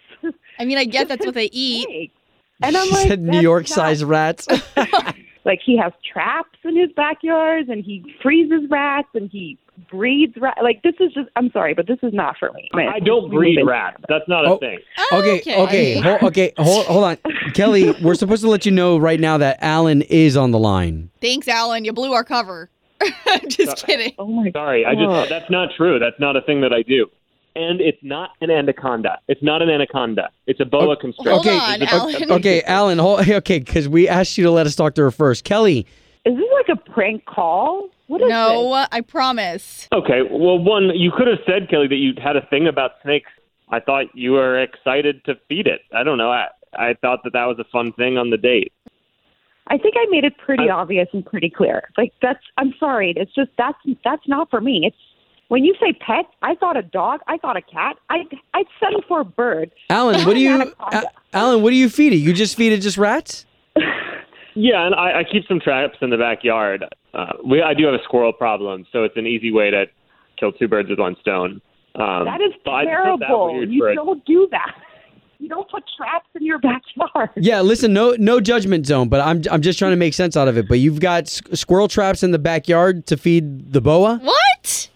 I 0.60 0.65
mean, 0.65 0.78
I 0.78 0.86
guess 0.86 1.08
that's 1.08 1.26
what 1.26 1.36
they 1.36 1.50
eat. 1.52 2.12
And 2.62 2.76
I'm 2.76 2.86
He 2.86 2.91
like, 2.91 3.08
said 3.08 3.21
New 3.21 3.39
York 3.41 3.63
not 3.63 3.69
sized 3.69 4.04
rats. 4.04 4.48
like 5.45 5.60
he 5.63 5.78
has 5.78 5.93
traps 6.12 6.58
in 6.63 6.76
his 6.76 6.91
backyard 6.95 7.67
and 7.69 7.84
he 7.84 8.15
freezes 8.21 8.69
rats 8.69 9.10
and 9.13 9.30
he 9.30 9.58
breeds 9.90 10.36
rats. 10.38 10.60
Like 10.64 10.82
this 10.84 10.96
is 11.00 11.14
just 11.14 11.30
I'm 11.36 11.52
sorry, 11.52 11.74
but 11.74 11.88
this 11.88 12.00
is 12.04 12.14
not 12.14 12.38
for 12.38 12.52
me. 12.54 12.70
I 12.74 13.00
don't 13.00 13.30
breed 13.30 13.60
rats. 13.66 13.98
That's 14.10 14.28
not 14.28 14.46
a 14.46 14.50
Oh. 14.50 14.58
thing. 14.58 14.80
Oh, 15.12 15.20
okay, 15.20 15.62
okay, 15.64 16.00
hold, 16.00 16.24
okay, 16.24 16.54
hold, 16.58 16.86
hold 16.86 17.04
on, 17.04 17.18
Kelly. 17.54 17.92
We're 18.02 18.16
supposed 18.16 18.42
to 18.44 18.50
let 18.50 18.66
you 18.66 18.72
know 18.72 18.98
right 18.98 19.20
now 19.20 19.38
that 19.38 19.58
Alan 19.62 20.02
is 20.04 20.36
on 20.38 20.52
the 20.52 20.60
line. 20.60 21.10
Thanks, 21.22 21.48
Alan. 21.48 21.86
You 21.86 21.94
blew 21.94 22.14
our 22.14 22.24
cover. 22.24 22.70
Just 23.48 23.86
kidding. 23.86 24.14
Oh 24.18 24.28
my 24.28 24.52
Sorry, 24.52 24.86
I 24.86 24.96
just 24.96 25.30
that's 25.30 25.50
not 25.52 25.70
true. 25.76 26.00
That's 26.00 26.20
not 26.20 26.36
a 26.36 26.42
thing 26.42 26.62
that 26.62 26.72
I 26.74 26.82
do. 26.82 27.08
and 27.58 27.80
it's 27.82 27.98
not 28.02 28.32
an 28.42 28.50
anaconda. 28.50 29.20
It's 29.28 29.44
not 29.44 29.62
an 29.62 29.70
anaconda. 29.70 30.30
It's 30.48 30.60
a 30.60 30.66
boa 30.66 30.94
oh, 30.94 30.96
constrictor. 30.96 31.40
okay, 31.40 31.58
on, 31.58 31.82
It's 31.82 31.92
a- 31.92 31.96
Alan. 31.96 32.32
Okay, 32.32 32.62
Alan. 32.64 32.98
Hold, 33.00 33.28
okay, 33.30 33.60
because 33.60 33.88
we 33.90 34.08
asked 34.08 34.38
you 34.38 34.44
to 34.46 34.52
let 34.52 34.66
us 34.66 34.76
talk 34.76 34.96
to 34.96 35.02
her 35.04 35.12
first. 35.12 35.44
Kelly, 35.44 35.86
Is 36.26 36.36
this 36.36 36.46
like 36.54 36.78
a 36.78 36.92
prank 36.92 37.26
call? 37.26 37.90
What 38.08 38.22
is 38.22 38.30
No, 38.30 38.86
I 38.92 39.02
promise. 39.02 39.88
Okay, 39.94 40.22
well, 40.30 40.58
one, 40.60 40.92
you 40.96 41.12
could 41.16 41.28
have 41.28 41.40
said, 41.46 41.70
Kelly, 41.70 41.88
that 41.88 41.96
you 41.96 42.14
had 42.24 42.36
a 42.36 42.46
thing 42.48 42.68
about 42.68 42.92
snakes. 43.04 43.30
I 43.70 43.80
thought 43.80 44.06
you 44.14 44.32
were 44.34 44.62
excited 44.62 45.24
to 45.26 45.36
feed 45.48 45.68
it. 45.68 45.82
I 45.94 46.04
don't 46.04 46.18
know. 46.18 46.32
I, 46.32 46.48
I 46.78 46.94
thought 47.02 47.24
that 47.24 47.34
that 47.34 47.46
was 47.46 47.58
a 47.60 47.64
fun 47.72 47.94
thing 47.94 48.18
on 48.18 48.30
the 48.30 48.38
date. 48.38 48.72
I 49.68 49.78
think 49.80 49.96
I 49.98 50.06
made 50.12 50.24
it 50.24 50.34
pretty 50.38 50.70
I- 50.70 50.74
obvious 50.76 51.08
and 51.14 51.26
pretty 51.26 51.50
clear. 51.50 51.90
Like 51.98 52.14
that's 52.22 52.44
I'm 52.58 52.76
sorry, 52.80 53.14
it's 53.18 53.34
just 53.34 53.50
that's 53.58 53.78
that's 54.04 54.28
not 54.28 54.52
for 54.52 54.62
me. 54.62 54.82
It's 54.86 54.96
when 55.48 55.66
you 55.66 55.74
say 55.82 55.94
pet, 55.94 56.26
I 56.44 56.54
thought 56.54 56.78
a 56.78 56.84
dog, 56.84 57.22
I 57.28 57.38
thought 57.38 57.58
a 57.58 57.62
cat. 57.64 57.98
I 58.12 58.26
I'd 58.54 58.68
settle 58.80 59.02
for 59.08 59.22
a 59.22 59.26
bird. 59.26 59.72
Alan, 59.90 60.24
what 60.24 60.34
do 60.36 60.40
you. 60.40 60.72
A- 60.80 61.04
Alan? 61.34 61.64
What 61.64 61.72
do 61.72 61.76
you 61.78 61.90
feed 61.90 62.14
it? 62.14 62.18
You 62.18 62.32
just 62.34 62.56
feed 62.56 62.74
it 62.74 62.82
just 62.82 63.00
rats? 63.00 63.48
Yeah, 64.56 64.86
and 64.86 64.96
I, 64.96 65.20
I 65.20 65.24
keep 65.24 65.46
some 65.48 65.60
traps 65.60 65.98
in 66.02 66.10
the 66.10 66.18
backyard. 66.18 66.86
Uh, 67.13 67.34
we, 67.46 67.62
I 67.62 67.74
do 67.74 67.86
have 67.86 67.94
a 67.94 68.04
squirrel 68.04 68.34
problem, 68.34 68.86
so 68.91 69.04
it's 69.04 69.18
an 69.18 69.28
easy 69.28 69.52
way 69.52 69.70
to 69.70 69.86
kill 70.39 70.52
two 70.54 70.68
birds 70.68 70.89
with 70.89 71.00
one 71.00 71.15
stone. 71.22 71.62
Um, 71.96 72.26
that 72.26 72.41
is 72.41 72.52
but 72.63 72.72
I 72.72 72.84
just 72.86 72.96
thought 72.96 73.20
that 73.20 73.28
terrible. 73.28 73.65
You 73.65 73.80
for 73.84 73.94
don't 73.96 74.26
do 74.26 74.48
that. 74.52 74.76
You 75.38 75.50
don't 75.50 75.70
put 75.70 75.84
traps 75.98 76.28
in 76.34 76.46
your 76.46 76.60
backyard. 76.60 77.30
Yeah, 77.36 77.60
listen, 77.60 77.91
no 77.91 78.15
no 78.18 78.39
judgment 78.39 78.86
zone, 78.86 79.10
but 79.10 79.20
I'm 79.20 79.44
I'm 79.52 79.62
just 79.62 79.78
trying 79.78 79.91
to 79.91 79.98
make 79.98 80.13
sense 80.13 80.38
out 80.38 80.48
of 80.48 80.58
it. 80.58 80.65
But 80.70 80.80
you've 80.80 81.02
got 81.02 81.24
s- 81.24 81.41
squirrel 81.54 81.89
traps 81.89 82.24
in 82.24 82.32
the 82.32 82.39
backyard 82.39 83.06
to 83.08 83.18
feed 83.18 83.74
the 83.74 83.82
boa. 83.82 84.18
What? 84.24 84.89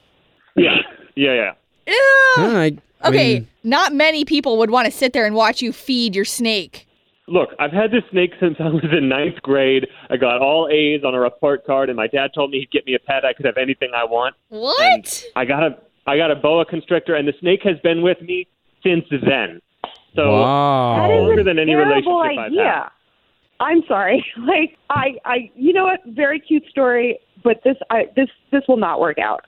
Yeah, 0.56 0.78
yeah, 1.16 1.52
yeah. 1.86 1.94
Ew. 1.94 2.44
All 2.44 2.54
right. 2.54 2.80
I 3.02 3.10
Okay, 3.10 3.34
mean, 3.36 3.48
not 3.66 3.94
many 3.94 4.24
people 4.24 4.58
would 4.60 4.70
want 4.72 4.86
to 4.86 4.92
sit 4.92 5.12
there 5.12 5.26
and 5.26 5.36
watch 5.36 5.62
you 5.62 5.74
feed 5.74 6.16
your 6.16 6.26
snake. 6.26 6.88
Look, 7.30 7.50
I've 7.60 7.72
had 7.72 7.92
this 7.92 8.04
snake 8.12 8.32
since 8.40 8.58
I 8.60 8.70
was 8.70 8.84
in 8.92 9.08
ninth 9.08 9.42
grade. 9.42 9.88
I 10.10 10.18
got 10.18 10.42
all 10.42 10.68
A's 10.72 11.04
on 11.04 11.14
a 11.14 11.20
report 11.20 11.66
card, 11.66 11.90
and 11.90 11.96
my 11.96 12.08
dad 12.08 12.32
told 12.34 12.52
me 12.52 12.60
he'd 12.60 12.72
get 12.72 12.86
me 12.86 12.96
a 12.96 13.00
pet. 13.00 13.24
I 13.26 13.34
could 13.34 13.46
have 13.46 13.58
anything 13.58 13.92
I 13.96 14.04
want. 14.06 14.36
What? 14.50 15.24
I 15.36 15.46
got 15.46 15.64
a 15.64 15.78
I 16.08 16.18
got 16.18 16.32
a 16.32 16.36
boa 16.36 16.66
constrictor, 16.66 17.16
and 17.16 17.28
the 17.28 17.34
snake 17.40 17.62
has 17.64 17.78
been 17.84 18.02
with 18.02 18.20
me 18.22 18.48
since 18.84 19.06
then. 19.12 19.62
So 20.16 20.32
Wow. 20.42 20.98
That 21.08 21.14
is 21.14 21.22
longer 21.22 21.42
a 21.42 21.44
than 21.44 21.60
any 21.60 21.72
terrible 21.74 21.92
relationship 22.20 22.40
I've 22.40 22.52
idea. 22.52 22.64
had. 22.64 22.90
I'm 23.60 23.84
sorry. 23.88 24.26
Like 24.40 24.78
I, 24.90 25.16
I, 25.26 25.52
you 25.56 25.72
know 25.74 25.84
what? 25.86 26.00
Very 26.08 26.40
cute 26.40 26.64
story, 26.70 27.20
but 27.44 27.62
this, 27.64 27.76
I, 27.92 28.06
this, 28.16 28.30
this 28.52 28.64
will 28.68 28.78
not 28.78 29.00
work 29.00 29.20
out. 29.20 29.44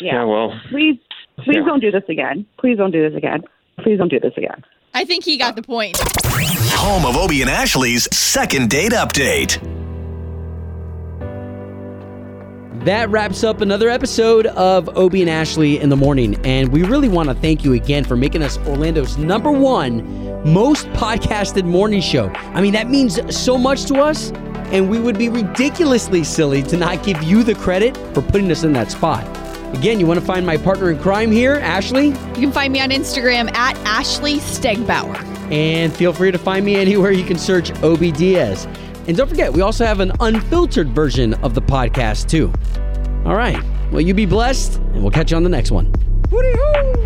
Yeah. 0.00 0.24
well, 0.24 0.52
Please, 0.70 0.98
please 1.38 1.56
Yeah. 1.56 1.64
don't 1.64 1.80
do 1.80 1.90
this 1.90 2.02
again. 2.10 2.44
Please 2.58 2.76
don't 2.76 2.90
do 2.90 3.08
this 3.08 3.16
again. 3.16 3.42
Please 3.82 3.96
don't 3.98 4.08
do 4.10 4.20
this 4.20 4.34
again. 4.36 4.62
I 4.92 5.04
think 5.04 5.24
he 5.24 5.38
got 5.38 5.56
the 5.56 5.62
point. 5.62 5.96
Home 6.76 7.06
of 7.06 7.16
Obie 7.16 7.40
and 7.40 7.50
Ashley's 7.50 8.06
second 8.14 8.68
date 8.68 8.92
update. 8.92 9.62
That 12.84 13.08
wraps 13.08 13.42
up 13.42 13.62
another 13.62 13.88
episode 13.88 14.46
of 14.46 14.94
Obie 14.96 15.22
and 15.22 15.30
Ashley 15.30 15.80
in 15.80 15.88
the 15.88 15.96
morning. 15.96 16.38
And 16.46 16.70
we 16.70 16.82
really 16.82 17.08
want 17.08 17.30
to 17.30 17.34
thank 17.34 17.64
you 17.64 17.72
again 17.72 18.04
for 18.04 18.14
making 18.14 18.42
us 18.42 18.58
Orlando's 18.58 19.16
number 19.16 19.50
one 19.50 20.52
most 20.52 20.86
podcasted 20.88 21.64
morning 21.64 22.02
show. 22.02 22.28
I 22.28 22.60
mean, 22.60 22.74
that 22.74 22.90
means 22.90 23.18
so 23.34 23.56
much 23.56 23.86
to 23.86 23.96
us. 23.96 24.30
And 24.70 24.90
we 24.90 25.00
would 25.00 25.16
be 25.16 25.30
ridiculously 25.30 26.24
silly 26.24 26.62
to 26.64 26.76
not 26.76 27.02
give 27.02 27.22
you 27.22 27.42
the 27.42 27.54
credit 27.54 27.96
for 28.14 28.20
putting 28.20 28.50
us 28.52 28.64
in 28.64 28.72
that 28.74 28.90
spot. 28.90 29.24
Again, 29.74 29.98
you 29.98 30.06
want 30.06 30.20
to 30.20 30.26
find 30.26 30.44
my 30.44 30.58
partner 30.58 30.90
in 30.90 30.98
crime 30.98 31.32
here, 31.32 31.54
Ashley? 31.54 32.08
You 32.08 32.34
can 32.34 32.52
find 32.52 32.72
me 32.72 32.80
on 32.80 32.90
Instagram 32.90 33.52
at 33.54 33.76
Ashley 33.78 34.36
Stegbauer. 34.36 35.35
And 35.50 35.94
feel 35.94 36.12
free 36.12 36.30
to 36.30 36.38
find 36.38 36.64
me 36.64 36.76
anywhere 36.76 37.12
you 37.12 37.24
can 37.24 37.38
search 37.38 37.70
Obie 37.82 38.12
Diaz. 38.12 38.66
And 39.06 39.16
don't 39.16 39.28
forget, 39.28 39.52
we 39.52 39.60
also 39.60 39.84
have 39.84 40.00
an 40.00 40.12
unfiltered 40.20 40.88
version 40.90 41.34
of 41.34 41.54
the 41.54 41.62
podcast, 41.62 42.28
too. 42.28 42.52
All 43.24 43.36
right. 43.36 43.62
Well, 43.92 44.00
you 44.00 44.14
be 44.14 44.26
blessed, 44.26 44.76
and 44.78 45.02
we'll 45.02 45.12
catch 45.12 45.30
you 45.30 45.36
on 45.36 45.44
the 45.44 45.48
next 45.48 45.70
one. 45.70 45.86
When 46.30 47.05